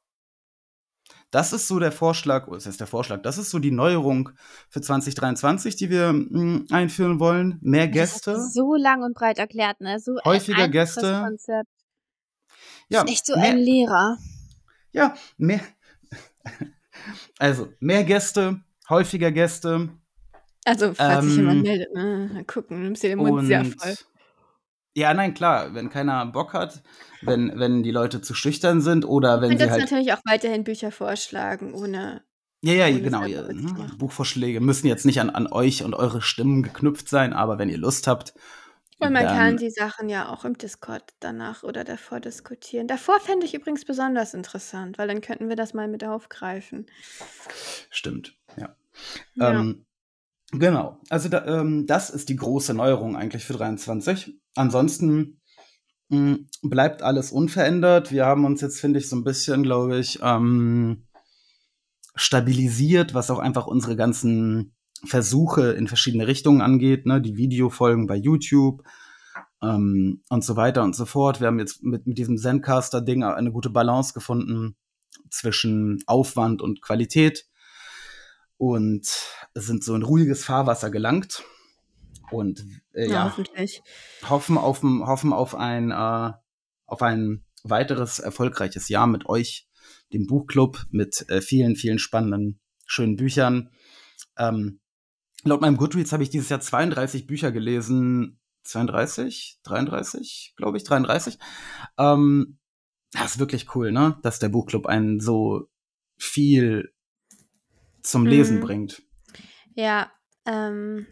das 1.31 1.53
ist 1.53 1.67
so 1.67 1.79
der 1.79 1.91
Vorschlag, 1.91 2.47
oder 2.47 2.57
das 2.57 2.67
ist 2.67 2.79
der 2.79 2.87
Vorschlag, 2.87 3.21
das 3.21 3.37
ist 3.37 3.49
so 3.49 3.59
die 3.59 3.71
Neuerung 3.71 4.31
für 4.69 4.81
2023, 4.81 5.75
die 5.75 5.89
wir 5.89 6.11
mh, 6.13 6.65
einführen 6.71 7.19
wollen. 7.19 7.59
Mehr 7.61 7.87
Gäste. 7.87 8.33
Das 8.33 8.53
so 8.53 8.75
lang 8.75 9.01
und 9.03 9.15
breit 9.15 9.37
erklärt, 9.37 9.79
ne? 9.79 9.99
So 9.99 10.15
ein 10.15 10.25
Häufiger 10.25 10.63
einfaches 10.63 10.95
Gäste. 10.95 11.21
Konzept. 11.23 11.69
Ja, 12.89 13.01
ist 13.03 13.11
echt 13.11 13.25
so 13.25 13.35
mehr, 13.35 13.51
ein 13.51 13.57
Lehrer. 13.57 14.17
ja, 14.91 15.15
mehr. 15.37 15.61
Also, 17.39 17.73
mehr 17.79 18.03
Gäste, 18.03 18.61
häufiger 18.87 19.31
Gäste. 19.31 19.89
Also, 20.65 20.93
falls 20.93 21.21
sich 21.23 21.37
Ähm, 21.37 21.37
jemand 21.37 21.61
meldet, 21.61 21.93
ne? 21.93 22.29
Mal 22.33 22.45
gucken, 22.45 22.77
du 22.77 22.83
nimmst 22.83 23.03
dir 23.03 23.09
den 23.09 23.19
Mund 23.19 23.39
sehr 23.41 23.61
Und 23.61 23.75
voll. 23.81 23.95
ja, 24.95 25.13
nein, 25.13 25.33
klar, 25.33 25.73
wenn 25.73 25.89
keiner 25.89 26.25
Bock 26.27 26.53
hat, 26.53 26.83
wenn, 27.21 27.57
wenn 27.59 27.83
die 27.83 27.91
Leute 27.91 28.21
zu 28.21 28.33
schüchtern 28.35 28.81
sind 28.81 29.05
oder 29.05 29.41
Du 29.41 29.41
wenn 29.41 29.57
sie 29.57 29.67
könntest 29.67 29.71
halt. 29.71 29.81
natürlich 29.81 30.13
auch 30.13 30.21
weiterhin 30.25 30.63
Bücher 30.63 30.91
vorschlagen, 30.91 31.73
ohne. 31.73 32.23
Ja, 32.63 32.73
ja, 32.73 32.87
ohne 32.87 33.01
genau. 33.01 33.23
witzig 33.47 33.77
ne? 33.77 33.91
Buchvorschläge 33.97 34.61
müssen 34.61 34.87
jetzt 34.87 35.05
nicht 35.05 35.19
an, 35.19 35.29
an 35.29 35.47
euch 35.51 35.83
und 35.83 35.93
eure 35.95 36.21
Stimmen 36.21 36.63
geknüpft 36.63 37.09
sein, 37.09 37.33
aber 37.33 37.57
wenn 37.59 37.69
ihr 37.69 37.77
Lust 37.77 38.07
habt, 38.07 38.33
Und 38.99 39.11
man 39.13 39.25
kann 39.27 39.57
die 39.57 39.69
Sachen 39.69 40.07
ja 40.09 40.29
auch 40.29 40.45
im 40.45 40.57
Discord 40.57 41.03
danach 41.19 41.63
oder 41.63 41.83
davor 41.83 42.19
diskutieren. 42.21 42.87
Davor 42.87 43.19
fände 43.19 43.45
ich 43.45 43.53
übrigens 43.53 43.83
besonders 43.85 44.33
interessant, 44.33 44.97
weil 44.97 45.07
dann 45.09 45.19
könnten 45.21 45.49
wir 45.49 45.55
das 45.57 45.73
mal 45.73 45.87
mit 45.89 46.03
aufgreifen. 46.05 46.85
Stimmt, 47.89 48.35
ja. 48.57 48.75
Ja. 49.35 49.51
Ähm, 49.51 49.85
genau. 50.53 50.99
Also 51.09 51.29
da, 51.29 51.45
ähm, 51.45 51.85
das 51.87 52.09
ist 52.09 52.29
die 52.29 52.35
große 52.35 52.73
Neuerung 52.73 53.15
eigentlich 53.15 53.45
für 53.45 53.53
23. 53.53 54.39
Ansonsten 54.55 55.41
mh, 56.09 56.37
bleibt 56.61 57.01
alles 57.01 57.31
unverändert. 57.31 58.11
Wir 58.11 58.25
haben 58.25 58.45
uns 58.45 58.61
jetzt, 58.61 58.79
finde 58.79 58.99
ich, 58.99 59.09
so 59.09 59.15
ein 59.15 59.23
bisschen, 59.23 59.63
glaube 59.63 59.99
ich, 59.99 60.19
ähm, 60.21 61.07
stabilisiert, 62.15 63.13
was 63.13 63.31
auch 63.31 63.39
einfach 63.39 63.67
unsere 63.67 63.95
ganzen 63.95 64.75
Versuche 65.05 65.71
in 65.71 65.87
verschiedene 65.87 66.27
Richtungen 66.27 66.61
angeht, 66.61 67.05
ne? 67.05 67.21
Die 67.21 67.35
Videofolgen 67.35 68.07
bei 68.07 68.15
YouTube 68.15 68.83
ähm, 69.61 70.21
und 70.29 70.43
so 70.43 70.55
weiter 70.55 70.83
und 70.83 70.95
so 70.95 71.05
fort. 71.05 71.41
Wir 71.41 71.47
haben 71.47 71.59
jetzt 71.59 71.83
mit, 71.83 72.07
mit 72.07 72.17
diesem 72.17 72.37
Zencaster-Ding 72.37 73.23
eine 73.23 73.51
gute 73.51 73.69
Balance 73.69 74.13
gefunden 74.13 74.75
zwischen 75.29 76.03
Aufwand 76.05 76.61
und 76.61 76.81
Qualität 76.81 77.47
und 78.57 79.07
sind 79.55 79.83
so 79.83 79.95
in 79.95 80.03
ruhiges 80.03 80.43
Fahrwasser 80.45 80.89
gelangt 80.91 81.43
und 82.31 82.65
äh, 82.93 83.07
ja, 83.09 83.25
ja, 83.27 83.29
hoffen 84.29 84.57
auf, 84.57 84.83
ein- 84.83 85.05
hoffen 85.05 85.33
auf 85.33 85.55
ein 85.55 85.91
äh, 85.91 86.31
auf 86.85 87.01
ein 87.01 87.45
weiteres 87.63 88.19
erfolgreiches 88.19 88.89
Jahr 88.89 89.07
mit 89.07 89.25
euch, 89.27 89.67
dem 90.11 90.27
Buchclub, 90.27 90.85
mit 90.91 91.25
äh, 91.29 91.41
vielen, 91.41 91.75
vielen 91.75 91.97
spannenden, 91.99 92.59
schönen 92.85 93.15
Büchern. 93.15 93.69
Ähm, 94.37 94.79
laut 95.43 95.61
meinem 95.61 95.77
Goodreads 95.77 96.11
habe 96.11 96.23
ich 96.23 96.29
dieses 96.29 96.49
Jahr 96.49 96.59
32 96.61 97.25
Bücher 97.25 97.51
gelesen. 97.51 98.39
32? 98.63 99.59
33, 99.63 100.53
glaube 100.55 100.77
ich, 100.77 100.83
33. 100.83 101.37
Ähm, 101.97 102.59
das 103.11 103.33
ist 103.33 103.39
wirklich 103.39 103.75
cool, 103.75 103.91
ne? 103.91 104.17
Dass 104.23 104.39
der 104.39 104.49
Buchclub 104.49 104.85
einen 104.85 105.19
so 105.19 105.69
viel 106.17 106.93
zum 108.03 108.25
Lesen 108.25 108.57
Mhm. 108.57 108.61
bringt. 108.61 109.03
Ja, 109.75 110.11
ähm, 110.45 111.07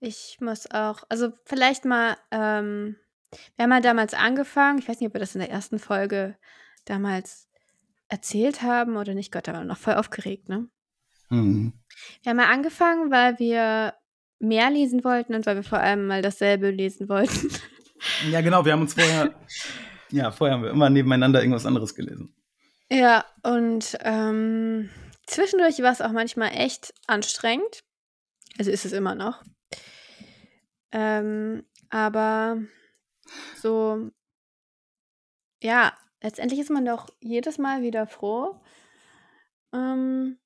ich 0.00 0.38
muss 0.40 0.70
auch, 0.70 1.04
also 1.08 1.32
vielleicht 1.44 1.84
mal, 1.84 2.16
ähm, 2.30 2.96
wir 3.56 3.62
haben 3.64 3.72
ja 3.72 3.80
damals 3.80 4.14
angefangen, 4.14 4.78
ich 4.78 4.88
weiß 4.88 5.00
nicht, 5.00 5.08
ob 5.08 5.14
wir 5.14 5.20
das 5.20 5.34
in 5.34 5.40
der 5.40 5.50
ersten 5.50 5.78
Folge 5.78 6.36
damals 6.84 7.48
erzählt 8.08 8.62
haben 8.62 8.96
oder 8.96 9.14
nicht, 9.14 9.30
Gott, 9.32 9.46
da 9.46 9.52
waren 9.52 9.62
wir 9.62 9.68
noch 9.68 9.78
voll 9.78 9.94
aufgeregt, 9.94 10.48
ne? 10.48 10.68
Mhm. 11.28 11.72
Wir 12.22 12.30
haben 12.30 12.40
ja 12.40 12.48
angefangen, 12.48 13.10
weil 13.10 13.38
wir 13.38 13.94
mehr 14.40 14.70
lesen 14.70 15.04
wollten 15.04 15.34
und 15.34 15.46
weil 15.46 15.56
wir 15.56 15.62
vor 15.62 15.78
allem 15.78 16.06
mal 16.06 16.22
dasselbe 16.22 16.70
lesen 16.70 17.08
wollten. 17.08 17.50
Ja, 18.30 18.40
genau, 18.40 18.64
wir 18.64 18.72
haben 18.72 18.80
uns 18.80 18.94
vorher, 18.94 19.34
ja, 20.10 20.30
vorher 20.32 20.56
haben 20.56 20.62
wir 20.64 20.70
immer 20.70 20.88
nebeneinander 20.90 21.40
irgendwas 21.40 21.66
anderes 21.66 21.94
gelesen. 21.94 22.34
Ja, 22.90 23.24
und 23.42 23.96
ähm, 24.00 24.88
zwischendurch 25.26 25.78
war 25.82 25.92
es 25.92 26.00
auch 26.00 26.12
manchmal 26.12 26.50
echt 26.54 26.94
anstrengend. 27.06 27.84
Also 28.58 28.70
ist 28.70 28.84
es 28.86 28.92
immer 28.92 29.14
noch. 29.16 29.42
Ähm, 30.92 31.64
aber 31.90 32.58
so, 33.54 34.10
ja, 35.62 35.92
letztendlich 36.22 36.60
ist 36.60 36.70
man 36.70 36.84
doch 36.84 37.08
jedes 37.20 37.58
Mal 37.58 37.82
wieder 37.82 38.06
froh, 38.06 38.60
ähm, 39.72 40.38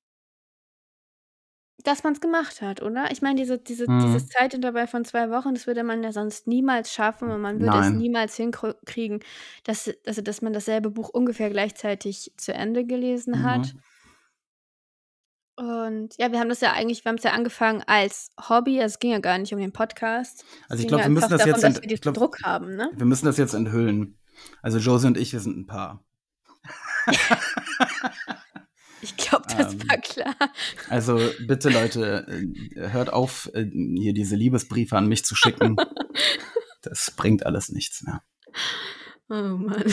dass 1.83 2.03
man 2.03 2.13
es 2.13 2.21
gemacht 2.21 2.61
hat, 2.61 2.81
oder? 2.81 3.11
Ich 3.11 3.21
meine, 3.21 3.35
diese, 3.39 3.59
diese, 3.59 3.87
Mhm. 3.87 3.87
dieses 3.89 4.27
Zeitintervall 4.27 4.87
von 4.87 5.05
zwei 5.05 5.29
Wochen, 5.29 5.53
das 5.53 5.67
würde 5.67 5.83
man 5.83 6.03
ja 6.03 6.11
sonst 6.11 6.47
niemals 6.47 6.91
schaffen 6.93 7.29
und 7.31 7.41
man 7.41 7.59
würde 7.61 7.77
es 7.79 7.91
Nein. 7.91 7.93
niemals 7.93 8.35
hinkriegen, 8.37 9.19
dass, 9.65 9.91
also, 10.07 10.21
dass 10.21 10.41
man 10.41 10.53
dasselbe 10.53 10.89
Buch 10.89 11.09
ungefähr 11.09 11.49
gleichzeitig 11.49 12.33
zu 12.37 12.53
Ende 12.53 12.85
gelesen 12.85 13.43
hat. 13.43 13.75
Und 15.57 16.15
ja, 16.17 16.31
wir 16.31 16.39
haben 16.39 16.49
das 16.49 16.59
ja 16.61 16.73
eigentlich, 16.73 17.05
wir 17.05 17.09
haben 17.09 17.17
es 17.17 17.23
ja 17.23 17.31
angefangen 17.31 17.81
als 17.87 18.31
Hobby, 18.49 18.81
also 18.81 18.93
es 18.93 18.99
ging 18.99 19.11
ja 19.11 19.19
gar 19.19 19.37
nicht 19.37 19.53
um 19.53 19.59
den 19.59 19.71
Podcast. 19.71 20.43
Also 20.67 20.81
ich 20.81 20.87
glaube, 20.87 21.03
ja 21.03 21.07
wir 21.07 21.13
müssen 21.13 21.29
das 21.29 21.39
darum, 21.39 21.53
jetzt, 21.53 21.63
dass 21.63 21.81
wir 21.81 21.97
glaube, 21.97 22.19
Druck 22.19 22.43
haben, 22.43 22.75
ne? 22.75 22.91
wir 22.93 23.05
müssen 23.05 23.25
das 23.25 23.37
jetzt 23.37 23.53
enthüllen. 23.53 24.17
Also 24.61 24.79
Josie 24.79 25.07
und 25.07 25.17
ich, 25.17 25.31
wir 25.31 25.39
sind 25.39 25.57
ein 25.57 25.67
Paar. 25.67 26.03
Ich 29.01 29.17
glaube, 29.17 29.45
das 29.55 29.73
Ähm, 29.73 29.87
war 29.87 29.97
klar. 29.97 30.35
also 30.89 31.19
bitte 31.45 31.69
Leute, 31.69 32.25
äh, 32.27 32.89
hört 32.89 33.13
auf, 33.13 33.51
äh, 33.53 33.63
hier 33.63 34.13
diese 34.13 34.35
Liebesbriefe 34.35 34.97
an 34.97 35.07
mich 35.07 35.23
zu 35.25 35.35
schicken. 35.35 35.75
Das 36.81 37.09
bringt 37.09 37.47
alles 37.47 37.69
nichts 37.69 38.03
mehr. 38.03 38.21
Oh 39.27 39.57
Mann. 39.57 39.91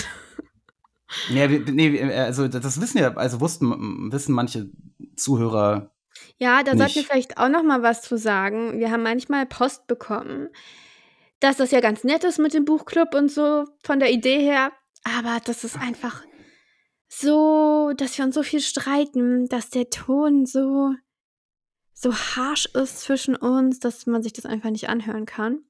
Ja, 1.31 1.51
wir, 1.51 1.61
nee, 1.61 1.93
wir- 1.93 2.25
also 2.25 2.49
das 2.49 2.81
wissen 2.81 2.99
ja, 2.99 3.15
also 3.17 3.41
wussten, 3.41 4.11
wissen 4.13 4.35
manche 4.35 4.71
Zuhörer 5.17 5.93
Ja, 6.39 6.63
da 6.63 6.73
sollten 6.77 6.79
wir 6.95 7.03
nicht. 7.03 7.11
vielleicht 7.11 7.39
auch 7.39 7.49
noch 7.49 7.63
mal 7.63 7.83
was 7.83 8.03
zu 8.03 8.17
sagen. 8.19 8.79
Wir 8.79 8.91
haben 8.91 9.03
manchmal 9.03 9.47
Post 9.47 9.87
bekommen, 9.87 10.49
dass 11.41 11.57
das 11.57 11.71
ja 11.71 11.81
ganz 11.81 12.05
nett 12.05 12.25
ist 12.25 12.39
mit 12.39 12.55
dem 12.55 12.65
Buchclub 12.65 13.15
und 13.15 13.31
so 13.31 13.65
von 13.83 13.99
der 13.99 14.13
Idee 14.13 14.39
her, 14.41 14.73
aber 15.05 15.39
das 15.45 15.65
ist 15.65 15.77
einfach 15.79 16.23
so, 17.09 17.93
dass 17.97 18.17
wir 18.17 18.25
uns 18.25 18.35
so 18.35 18.43
viel 18.43 18.61
streiten, 18.61 19.49
dass 19.49 19.71
der 19.71 19.91
Ton 19.91 20.47
so 20.47 20.95
so 21.95 22.13
harsh 22.15 22.67
ist 22.75 23.01
zwischen 23.01 23.37
uns, 23.37 23.79
dass 23.79 24.07
man 24.07 24.23
sich 24.23 24.33
das 24.33 24.47
einfach 24.47 24.71
nicht 24.71 24.89
anhören 24.89 25.25
kann. 25.27 25.61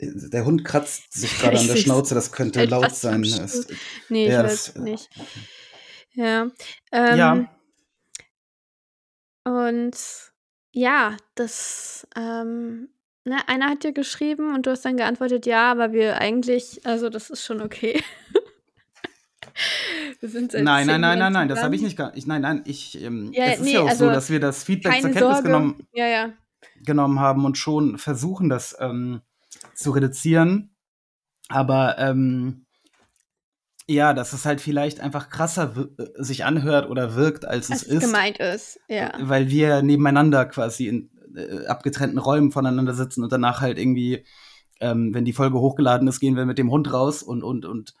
Der 0.00 0.44
Hund 0.44 0.64
kratzt 0.64 1.12
sich 1.12 1.38
gerade 1.38 1.58
an 1.58 1.66
der 1.66 1.76
Schnauze, 1.76 2.14
das 2.14 2.32
könnte 2.32 2.58
halt 2.58 2.70
laut 2.70 2.94
sein. 2.94 3.24
Stuhl. 3.24 3.44
Es, 3.44 3.66
Ne, 4.08 4.24
ich 4.26 4.32
ja, 4.32 4.44
weiß 4.44 4.74
das, 4.74 4.82
nicht. 4.82 5.08
Ja. 6.14 6.50
Ähm, 6.92 7.16
ja, 7.18 7.48
und 9.46 9.96
ja, 10.72 11.16
das, 11.36 12.06
ähm, 12.16 12.88
ne, 13.24 13.36
einer 13.48 13.66
hat 13.70 13.84
dir 13.84 13.92
geschrieben 13.92 14.52
und 14.54 14.66
du 14.66 14.72
hast 14.72 14.84
dann 14.84 14.96
geantwortet, 14.96 15.46
ja, 15.46 15.70
aber 15.70 15.92
wir 15.92 16.18
eigentlich, 16.18 16.84
also 16.84 17.08
das 17.10 17.30
ist 17.30 17.44
schon 17.44 17.62
okay. 17.62 18.02
Wir 20.20 20.28
sind 20.28 20.52
seit 20.52 20.64
nein, 20.64 20.86
nein, 20.86 21.00
nein, 21.00 21.18
nein, 21.18 21.32
nein, 21.32 21.48
das 21.48 21.62
habe 21.62 21.76
ich 21.76 21.82
nicht 21.82 21.98
ich, 22.14 22.26
nein, 22.26 22.42
nein, 22.42 22.62
ich, 22.66 23.00
ähm, 23.00 23.30
Ja, 23.32 23.44
es 23.44 23.58
ist 23.58 23.64
nee, 23.64 23.74
ja 23.74 23.80
auch 23.80 23.84
so, 23.84 23.90
also 24.06 24.10
dass 24.10 24.30
wir 24.30 24.40
das 24.40 24.64
Feedback 24.64 24.94
zur 24.94 25.02
Kenntnis 25.02 25.20
Sorge. 25.22 25.42
genommen, 25.44 25.86
Ja, 25.92 26.06
ja. 26.08 26.32
genommen 26.82 27.20
haben 27.20 27.44
und 27.44 27.56
schon 27.56 27.98
versuchen, 27.98 28.48
das 28.48 28.76
ähm, 28.80 29.20
zu 29.76 29.92
reduzieren. 29.92 30.74
Aber 31.48 31.98
ähm, 31.98 32.66
ja, 33.88 34.14
dass 34.14 34.32
es 34.32 34.44
halt 34.44 34.60
vielleicht 34.60 35.00
einfach 35.00 35.28
krasser 35.28 35.88
äh, 35.98 36.04
sich 36.16 36.44
anhört 36.44 36.90
oder 36.90 37.14
wirkt, 37.14 37.44
als 37.44 37.70
Als 37.70 37.82
es 37.82 37.88
es 37.88 37.94
ist, 37.94 38.06
gemeint 38.06 38.38
ist, 38.38 38.80
ja. 38.88 39.12
weil 39.20 39.48
wir 39.48 39.82
nebeneinander 39.82 40.44
quasi 40.46 40.88
in 40.88 41.10
äh, 41.36 41.66
abgetrennten 41.66 42.18
Räumen 42.18 42.50
voneinander 42.50 42.94
sitzen 42.94 43.22
und 43.22 43.30
danach 43.30 43.60
halt 43.60 43.78
irgendwie, 43.78 44.24
ähm, 44.80 45.14
wenn 45.14 45.24
die 45.24 45.32
Folge 45.32 45.58
hochgeladen 45.58 46.08
ist, 46.08 46.18
gehen 46.18 46.36
wir 46.36 46.46
mit 46.46 46.58
dem 46.58 46.70
Hund 46.70 46.92
raus 46.92 47.22
und, 47.22 47.44
und, 47.44 47.64
und 47.64 47.94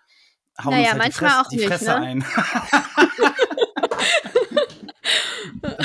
hauen 0.62 0.72
Naja, 0.72 0.92
uns 0.92 0.92
halt 0.92 0.94
die, 0.94 0.98
manchmal 0.98 1.30
Fress, 1.30 1.40
auch 1.40 1.48
die 1.50 1.56
nicht, 1.56 1.68
Fresse 1.68 1.84
ne? 1.84 1.96
ein. 1.96 2.24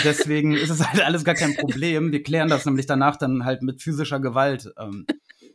Deswegen 0.03 0.53
ist 0.53 0.69
es 0.69 0.87
halt 0.87 1.01
alles 1.01 1.23
gar 1.23 1.35
kein 1.35 1.55
Problem. 1.55 2.11
Wir 2.11 2.23
klären 2.23 2.49
das 2.49 2.65
nämlich 2.65 2.87
danach 2.87 3.17
dann 3.17 3.45
halt 3.45 3.61
mit 3.61 3.81
physischer 3.83 4.19
Gewalt 4.19 4.73
ähm, 4.79 5.05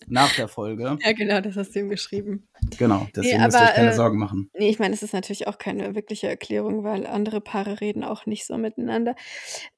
nach 0.08 0.34
der 0.34 0.48
Folge. 0.48 0.98
Ja, 1.04 1.12
genau, 1.12 1.40
das 1.40 1.56
hast 1.56 1.74
du 1.74 1.80
ihm 1.80 1.88
geschrieben. 1.88 2.48
Genau, 2.78 3.06
deswegen 3.14 3.38
Nee, 3.38 3.44
müsst 3.44 3.56
ihr 3.56 3.60
aber, 3.60 3.68
euch 3.70 3.74
keine 3.76 3.90
äh, 3.90 3.94
Sorgen 3.94 4.18
machen. 4.18 4.50
Nee, 4.58 4.68
ich 4.68 4.78
meine, 4.78 4.94
es 4.94 5.02
ist 5.02 5.12
natürlich 5.14 5.46
auch 5.46 5.58
keine 5.58 5.94
wirkliche 5.94 6.28
Erklärung, 6.28 6.84
weil 6.84 7.06
andere 7.06 7.40
Paare 7.40 7.80
reden 7.80 8.04
auch 8.04 8.26
nicht 8.26 8.46
so 8.46 8.56
miteinander. 8.58 9.14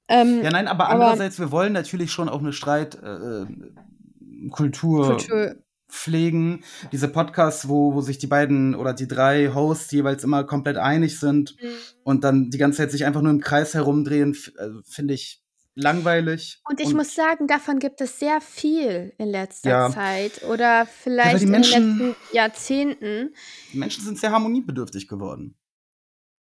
Ähm, 0.09 0.41
Ja, 0.43 0.51
nein, 0.51 0.69
aber 0.69 0.89
aber 0.89 0.95
andererseits, 1.05 1.39
wir 1.39 1.51
wollen 1.51 1.73
natürlich 1.73 2.13
schon 2.13 2.29
auch 2.29 2.41
eine 2.41 2.53
Streitkultur 2.53 3.47
äh, 3.49 4.49
Kultur 4.51 5.07
Kultur 5.17 5.57
pflegen. 5.91 6.65
Diese 6.93 7.09
Podcasts, 7.09 7.69
wo, 7.69 7.95
wo 7.95 8.03
sich 8.03 8.19
die 8.19 8.27
beiden 8.27 8.75
oder 8.75 8.93
die 8.93 9.09
drei 9.09 9.49
Hosts 9.55 9.91
jeweils 9.93 10.23
immer 10.23 10.45
komplett 10.45 10.77
einig 10.77 11.19
sind 11.19 11.57
Mhm. 11.63 11.69
und 12.05 12.25
dann 12.25 12.51
die 12.51 12.59
ganze 12.59 12.79
Zeit 12.79 12.91
sich 12.91 13.07
einfach 13.07 13.23
nur 13.23 13.31
im 13.33 13.41
Kreis 13.41 13.73
herumdrehen, 13.75 14.37
also 14.59 14.81
finde 14.85 15.15
ich 15.15 15.43
langweilig. 15.79 16.61
Und 16.69 16.81
ich 16.81 16.93
muss 16.95 17.15
sagen, 17.15 17.47
davon 17.47 17.79
gibt 17.79 18.01
es 18.01 18.19
sehr 18.19 18.41
viel 18.41 19.13
in 19.19 19.29
letzter 19.29 19.71
Ja. 19.71 19.91
Zeit 19.91 20.43
oder 20.45 20.87
vielleicht 20.87 21.43
in 21.43 21.51
Menschen- 21.51 21.99
den 21.99 22.09
letzten 22.09 22.35
Jahrzehnten. 22.37 23.35
die 23.73 23.79
Menschen 23.79 24.05
sind 24.05 24.19
sehr 24.19 24.33
harmoniebedürftig 24.33 25.09
geworden. 25.09 25.57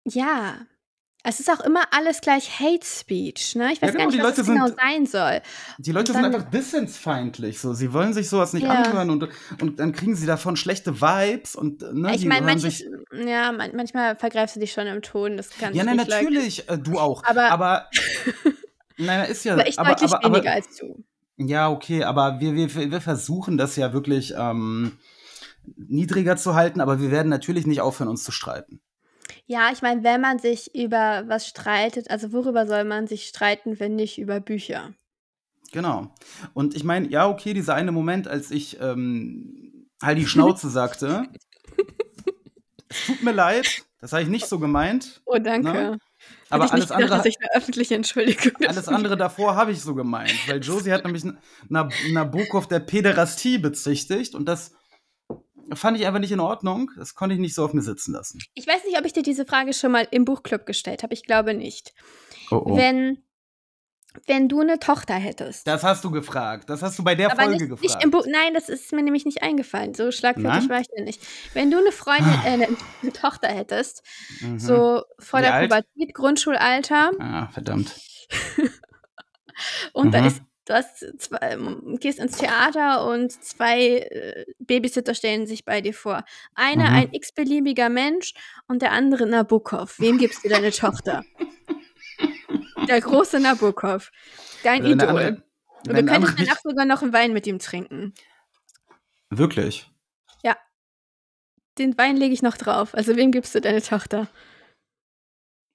Ja. 0.05 0.57
Es 1.24 1.40
ist 1.40 1.51
auch 1.51 1.61
immer 1.61 1.83
alles 1.90 2.20
gleich 2.20 2.61
Hate 2.61 2.87
Speech, 2.87 3.57
ne? 3.57 3.72
Ich 3.72 3.83
weiß 3.83 3.88
Ja, 3.92 3.98
genau, 3.98 4.05
gar 4.05 4.07
nicht, 4.12 4.22
was 4.22 4.37
das 4.37 4.46
Leute 4.46 4.53
genau 4.53 4.66
sind- 4.68 4.79
sein 4.81 5.05
soll. 5.07 5.42
Die 5.79 5.90
Leute 5.92 6.12
Und 6.12 6.16
sind 6.16 6.22
dann- 6.24 6.35
einfach 6.37 6.48
dissensfeindlich. 6.51 7.59
So. 7.59 7.74
Sie 7.74 7.92
wollen 7.92 8.14
sich 8.14 8.29
sowas 8.29 8.53
nicht 8.53 8.62
Ja. 8.62 8.70
anhören 8.83 9.11
und, 9.11 9.29
und 9.61 9.81
dann 9.81 9.92
kriegen 9.92 10.14
sie 10.14 10.27
davon 10.27 10.57
schlechte 10.57 11.01
Vibes 11.01 11.57
und 11.57 11.83
ne, 11.92 12.14
ich 12.14 12.24
meine, 12.24 12.46
manches, 12.46 12.85
ja, 13.12 13.51
man, 13.51 13.72
manchmal 13.74 14.14
vergreifst 14.16 14.55
du 14.57 14.61
dich 14.61 14.72
schon 14.72 14.87
im 14.87 15.03
Ton, 15.03 15.37
das 15.37 15.51
kann 15.51 15.74
Ja, 15.74 15.83
nein, 15.83 15.96
nicht 15.96 16.09
leugnen. 16.09 16.35
natürlich, 16.35 16.68
äh, 16.68 16.79
du 16.79 16.98
auch. 17.01 17.24
Aber- 17.24 17.51
aber 17.51 17.90
naja, 18.99 19.25
ist 19.25 19.45
ja. 19.45 19.55
Aber 19.55 19.69
ich 19.69 19.79
aber, 19.79 19.91
deutlich 19.91 20.13
aber, 20.13 20.25
aber, 20.25 20.35
weniger 20.37 20.53
als 20.53 20.77
du. 20.77 21.05
Ja, 21.37 21.71
okay, 21.71 22.03
aber 22.03 22.41
wir, 22.41 22.55
wir, 22.55 22.91
wir 22.91 23.01
versuchen 23.01 23.57
das 23.57 23.77
ja 23.77 23.93
wirklich 23.93 24.35
ähm, 24.37 24.99
niedriger 25.77 26.37
zu 26.37 26.55
halten, 26.55 26.81
aber 26.81 27.01
wir 27.01 27.11
werden 27.11 27.29
natürlich 27.29 27.67
nicht 27.67 27.81
aufhören, 27.81 28.09
uns 28.09 28.25
zu 28.25 28.33
streiten. 28.33 28.81
Ja, 29.47 29.71
ich 29.73 29.81
meine, 29.81 30.03
wenn 30.03 30.21
man 30.21 30.39
sich 30.39 30.75
über 30.75 31.25
was 31.27 31.47
streitet, 31.47 32.11
also 32.11 32.33
worüber 32.33 32.67
soll 32.67 32.85
man 32.85 33.07
sich 33.07 33.27
streiten, 33.29 33.79
wenn 33.79 33.95
nicht 33.95 34.19
über 34.19 34.41
Bücher? 34.41 34.93
Genau. 35.73 36.13
Und 36.55 36.75
ich 36.75 36.85
meine, 36.85 37.09
ja, 37.09 37.29
okay, 37.29 37.55
dieser 37.55 37.75
eine 37.75 37.93
Moment, 37.93 38.27
als 38.27 38.51
ich 38.51 38.81
ähm, 38.81 39.89
halt 40.03 40.19
die 40.19 40.27
Schnauze 40.27 40.69
sagte. 40.71 41.29
es 42.89 43.07
tut 43.07 43.23
mir 43.23 43.33
leid, 43.33 43.85
das 44.01 44.13
habe 44.13 44.23
ich 44.23 44.29
nicht 44.29 44.47
so 44.47 44.59
gemeint. 44.59 45.23
Oh, 45.25 45.39
danke. 45.39 45.73
Ne? 45.73 45.99
Aber 46.51 46.64
ich 46.64 46.73
alles 46.73 46.85
nicht 46.85 46.88
gedacht, 46.88 47.03
andere, 47.03 47.17
dass 47.19 47.27
ich 47.27 47.37
eine 47.41 47.55
öffentliche 47.55 47.95
Entschuldigung 47.95 48.53
alles 48.67 48.88
andere 48.88 49.17
davor 49.17 49.55
habe 49.55 49.73
ich 49.73 49.81
so 49.81 49.95
gemeint. 49.95 50.33
Weil 50.49 50.62
Josie 50.62 50.93
hat 50.93 51.05
nämlich 51.05 51.25
Na- 51.69 51.88
Nabokov 52.11 52.67
der 52.69 52.81
Päderastie 52.81 53.59
bezichtigt 53.59 54.35
und 54.35 54.47
das 54.47 54.73
fand 55.75 55.99
ich 55.99 56.07
einfach 56.07 56.21
nicht 56.21 56.33
in 56.33 56.41
Ordnung. 56.41 56.91
Das 56.97 57.14
konnte 57.14 57.35
ich 57.35 57.41
nicht 57.41 57.55
so 57.55 57.64
auf 57.64 57.75
mir 57.75 57.83
sitzen 57.83 58.12
lassen. 58.12 58.41
Ich 58.55 58.67
weiß 58.67 58.85
nicht, 58.87 58.99
ob 58.99 59.05
ich 59.05 59.12
dir 59.12 59.23
diese 59.23 59.45
Frage 59.45 59.73
schon 59.75 59.93
mal 59.93 60.09
im 60.11 60.25
Buchclub 60.25 60.64
gestellt 60.64 61.03
habe. 61.03 61.12
Ich 61.12 61.25
glaube 61.25 61.55
nicht. 61.55 61.93
Oh, 62.51 62.62
oh. 62.64 62.77
Wenn, 62.77 63.19
wenn 64.27 64.49
du 64.49 64.61
eine 64.61 64.79
Tochter 64.79 65.14
hättest. 65.14 65.66
Das 65.66 65.83
hast 65.85 66.03
du 66.05 66.11
gefragt. 66.11 66.68
Das 66.71 66.83
hast 66.83 66.99
du 66.99 67.05
bei 67.05 67.14
der 67.14 67.31
aber 67.31 67.42
Folge 67.42 67.59
nicht, 67.66 67.68
gefragt. 67.83 68.05
nicht. 68.05 68.27
Nein, 68.27 68.55
das 68.55 68.68
ist 68.68 68.92
mir 68.92 69.03
nämlich 69.03 69.25
nicht 69.25 69.42
eingefallen. 69.42 69.94
So 69.94 70.11
schlagfertig 70.11 70.68
war 70.68 70.81
ich 70.81 70.88
denn 70.88 71.05
nicht. 71.05 71.23
Wenn 71.55 71.71
du 71.71 71.79
eine 71.79 71.92
Freundin, 71.92 72.33
äh, 72.44 72.49
eine, 72.49 72.77
eine 73.03 73.12
Tochter 73.12 73.49
hättest, 73.49 74.03
Mhm. 74.40 74.59
so 74.59 75.03
vor 75.18 75.38
Wie 75.40 75.42
der 75.44 75.55
alt? 75.55 75.71
Pubertät, 75.71 76.14
Grundschulalter, 76.14 77.11
Ah, 77.18 77.49
verdammt. 77.49 77.94
und 79.92 80.12
da 80.14 80.21
Mhm. 80.21 80.27
ist, 80.27 80.42
du 80.66 80.75
hast 80.75 80.99
zwei, 81.21 81.38
ähm, 81.40 81.97
gehst 82.01 82.18
ins 82.18 82.37
Theater 82.38 83.07
und 83.09 83.33
zwei 83.33 83.99
äh, 83.99 84.44
Babysitter 84.59 85.14
stellen 85.14 85.47
sich 85.47 85.64
bei 85.64 85.81
dir 85.81 85.94
vor. 85.94 86.25
Einer 86.55 86.90
Mhm. 86.90 86.97
ein 86.97 87.09
x-beliebiger 87.12 87.88
Mensch 87.88 88.35
und 88.66 88.83
der 88.83 88.92
andere 88.92 89.27
Nabokov. 89.27 89.99
Wem 89.99 90.18
gibst 90.18 90.44
du 90.44 90.49
deine 90.49 90.71
Tochter? 90.71 91.23
Der 92.88 93.01
große 93.01 93.38
Nabokov. 93.40 94.11
Dein 94.64 94.85
Idol. 94.85 95.09
andere- 95.09 95.42
und 95.87 95.94
du 95.96 96.05
könntest 96.07 96.38
danach 96.38 96.61
sogar 96.62 96.85
noch 96.85 97.03
einen 97.03 97.12
Wein 97.12 97.33
mit 97.33 97.46
ihm 97.46 97.59
trinken. 97.59 98.14
Wirklich? 99.31 99.90
Den 101.79 101.96
Wein 101.96 102.16
lege 102.16 102.35
ich 102.35 102.42
noch 102.42 102.57
drauf. 102.57 102.94
Also 102.94 103.16
wem 103.16 103.31
gibst 103.31 103.55
du 103.55 103.61
deine 103.61 103.81
Tochter? 103.81 104.29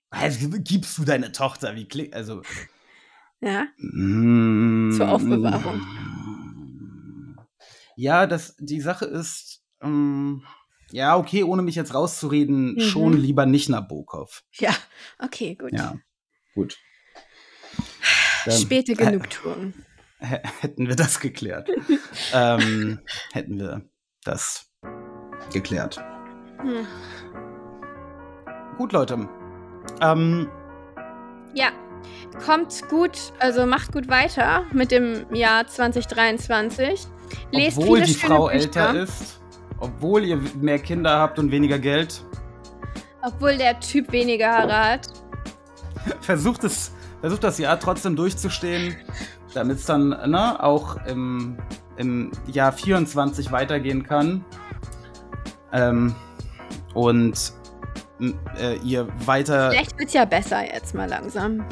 Also, 0.09 0.49
gibst 0.49 0.97
du 0.97 1.05
deine 1.05 1.31
Tochter? 1.31 1.75
Wie 1.75 1.87
klingt. 1.87 2.13
Also. 2.13 2.41
Ja? 3.39 3.67
Mm, 3.77 4.91
Zur 4.95 5.09
Aufbewahrung. 5.09 5.81
Ja, 7.95 8.27
das, 8.27 8.55
die 8.59 8.81
Sache 8.81 9.05
ist, 9.05 9.63
ähm, 9.81 10.43
ja, 10.91 11.15
okay, 11.17 11.43
ohne 11.43 11.61
mich 11.61 11.75
jetzt 11.75 11.93
rauszureden, 11.93 12.75
Mhm. 12.75 12.79
schon 12.79 13.13
lieber 13.17 13.45
nicht 13.45 13.69
Nabokov. 13.69 14.43
Ja. 14.53 14.75
Okay, 15.19 15.55
gut. 15.55 15.71
Ja, 15.71 15.95
gut. 16.53 16.77
Dann 18.45 18.55
Späte 18.57 18.93
Genugtuung. 18.95 19.73
hä- 20.19 20.41
hätten 20.61 20.87
wir 20.87 20.95
das 20.95 21.19
geklärt. 21.19 21.69
ähm, 22.33 22.99
hätten 23.31 23.59
wir 23.59 23.81
das 24.23 24.69
geklärt. 25.51 26.03
Hm. 26.61 26.87
Gut, 28.77 28.91
Leute. 28.91 29.27
Ähm, 30.01 30.49
Ja, 31.53 31.69
kommt 32.45 32.87
gut, 32.89 33.33
also 33.39 33.65
macht 33.65 33.91
gut 33.91 34.07
weiter 34.07 34.63
mit 34.71 34.91
dem 34.91 35.25
Jahr 35.33 35.67
2023. 35.67 37.05
Lest 37.51 37.77
obwohl 37.77 37.97
viele 37.99 38.07
die 38.07 38.13
Frau 38.13 38.45
Bücher, 38.47 38.53
älter 38.55 38.95
ist, 38.95 39.41
obwohl 39.79 40.23
ihr 40.23 40.37
mehr 40.59 40.79
Kinder 40.79 41.17
habt 41.19 41.37
und 41.39 41.51
weniger 41.51 41.79
Geld, 41.79 42.23
obwohl 43.21 43.57
der 43.57 43.79
Typ 43.79 44.11
weniger 44.11 44.51
Haare 44.51 44.77
hat. 44.93 45.07
versucht 46.21 46.63
es, 46.63 46.92
versucht 47.23 47.45
das 47.45 47.57
Jahr 47.57 47.79
trotzdem 47.79 48.17
durchzustehen, 48.17 48.97
damit 49.53 49.77
es 49.77 49.85
dann 49.85 50.09
ne, 50.09 50.61
auch 50.61 50.97
im, 51.05 51.57
im 51.95 52.33
Jahr 52.47 52.73
24 52.73 53.49
weitergehen 53.49 54.03
kann. 54.03 54.43
Ähm, 55.71 56.13
und 56.93 57.53
äh, 58.59 58.75
ihr 58.83 59.07
weiter. 59.25 59.71
Vielleicht 59.71 59.97
wird's 59.97 60.11
ja 60.11 60.25
besser 60.25 60.65
jetzt 60.65 60.93
mal 60.95 61.07
langsam. 61.07 61.65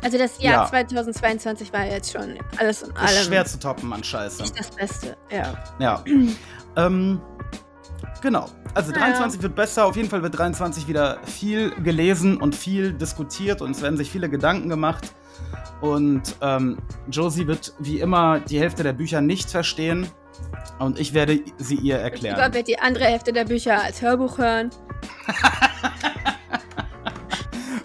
Also 0.00 0.16
das 0.16 0.40
Jahr 0.40 0.62
Ja. 0.62 0.66
2022 0.66 1.72
war 1.72 1.84
jetzt 1.86 2.12
schon 2.12 2.38
alles 2.56 2.82
Ist 2.82 2.96
allem 2.96 3.24
schwer 3.24 3.44
zu 3.44 3.58
toppen 3.58 3.92
an 3.92 4.04
Scheiße. 4.04 4.42
nicht 4.42 4.56
das 4.56 4.70
Beste. 4.70 5.16
Ja. 5.28 5.54
Ja. 5.80 6.04
ähm, 6.76 7.20
genau. 8.22 8.46
Also 8.74 8.92
Ja. 8.92 8.98
23 8.98 9.42
wird 9.42 9.54
besser. 9.54 9.84
Auf 9.86 9.96
jeden 9.96 10.08
Fall 10.08 10.22
wird 10.22 10.38
23 10.38 10.86
wieder 10.88 11.18
viel 11.24 11.70
gelesen 11.82 12.36
und 12.36 12.54
viel 12.54 12.92
diskutiert 12.92 13.62
und 13.62 13.72
es 13.72 13.82
werden 13.82 13.96
sich 13.96 14.10
viele 14.10 14.28
Gedanken 14.28 14.68
gemacht. 14.68 15.12
Und 15.80 16.36
ähm, 16.42 16.78
Josie 17.10 17.46
wird 17.46 17.72
wie 17.78 18.00
immer 18.00 18.40
die 18.40 18.60
Hälfte 18.60 18.82
der 18.82 18.92
Bücher 18.92 19.20
nicht 19.20 19.50
verstehen. 19.50 20.06
Und 20.78 20.98
ich 20.98 21.12
werde 21.12 21.40
sie 21.58 21.74
ihr 21.76 21.96
erklären. 21.98 22.54
wird 22.54 22.68
die 22.68 22.78
andere 22.78 23.04
Hälfte 23.04 23.32
der 23.32 23.44
Bücher 23.44 23.82
als 23.82 24.00
Hörbuch 24.02 24.38
hören. 24.38 24.70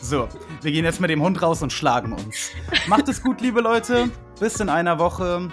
So, 0.01 0.27
wir 0.61 0.71
gehen 0.71 0.85
jetzt 0.85 1.01
mit 1.01 1.09
dem 1.09 1.21
Hund 1.23 1.41
raus 1.41 1.63
und 1.63 1.73
schlagen 1.73 2.13
uns. 2.13 2.51
Macht 2.87 3.09
es 3.09 3.23
gut, 3.23 3.41
liebe 3.41 3.59
Leute. 3.61 4.09
Bis 4.39 4.59
in 4.59 4.69
einer 4.69 4.99
Woche. 4.99 5.49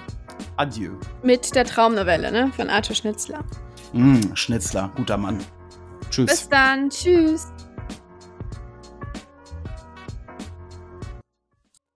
Adieu. 0.59 0.91
Mit 1.23 1.55
der 1.55 1.65
Traumnovelle, 1.65 2.31
ne? 2.31 2.53
Von 2.55 2.69
Arthur 2.69 2.95
Schnitzler. 2.95 3.43
Mm, 3.93 4.35
Schnitzler, 4.35 4.91
guter 4.97 5.17
Mann. 5.17 5.39
Tschüss. 6.11 6.27
Bis 6.31 6.49
dann. 6.49 6.91
Tschüss. 6.91 7.52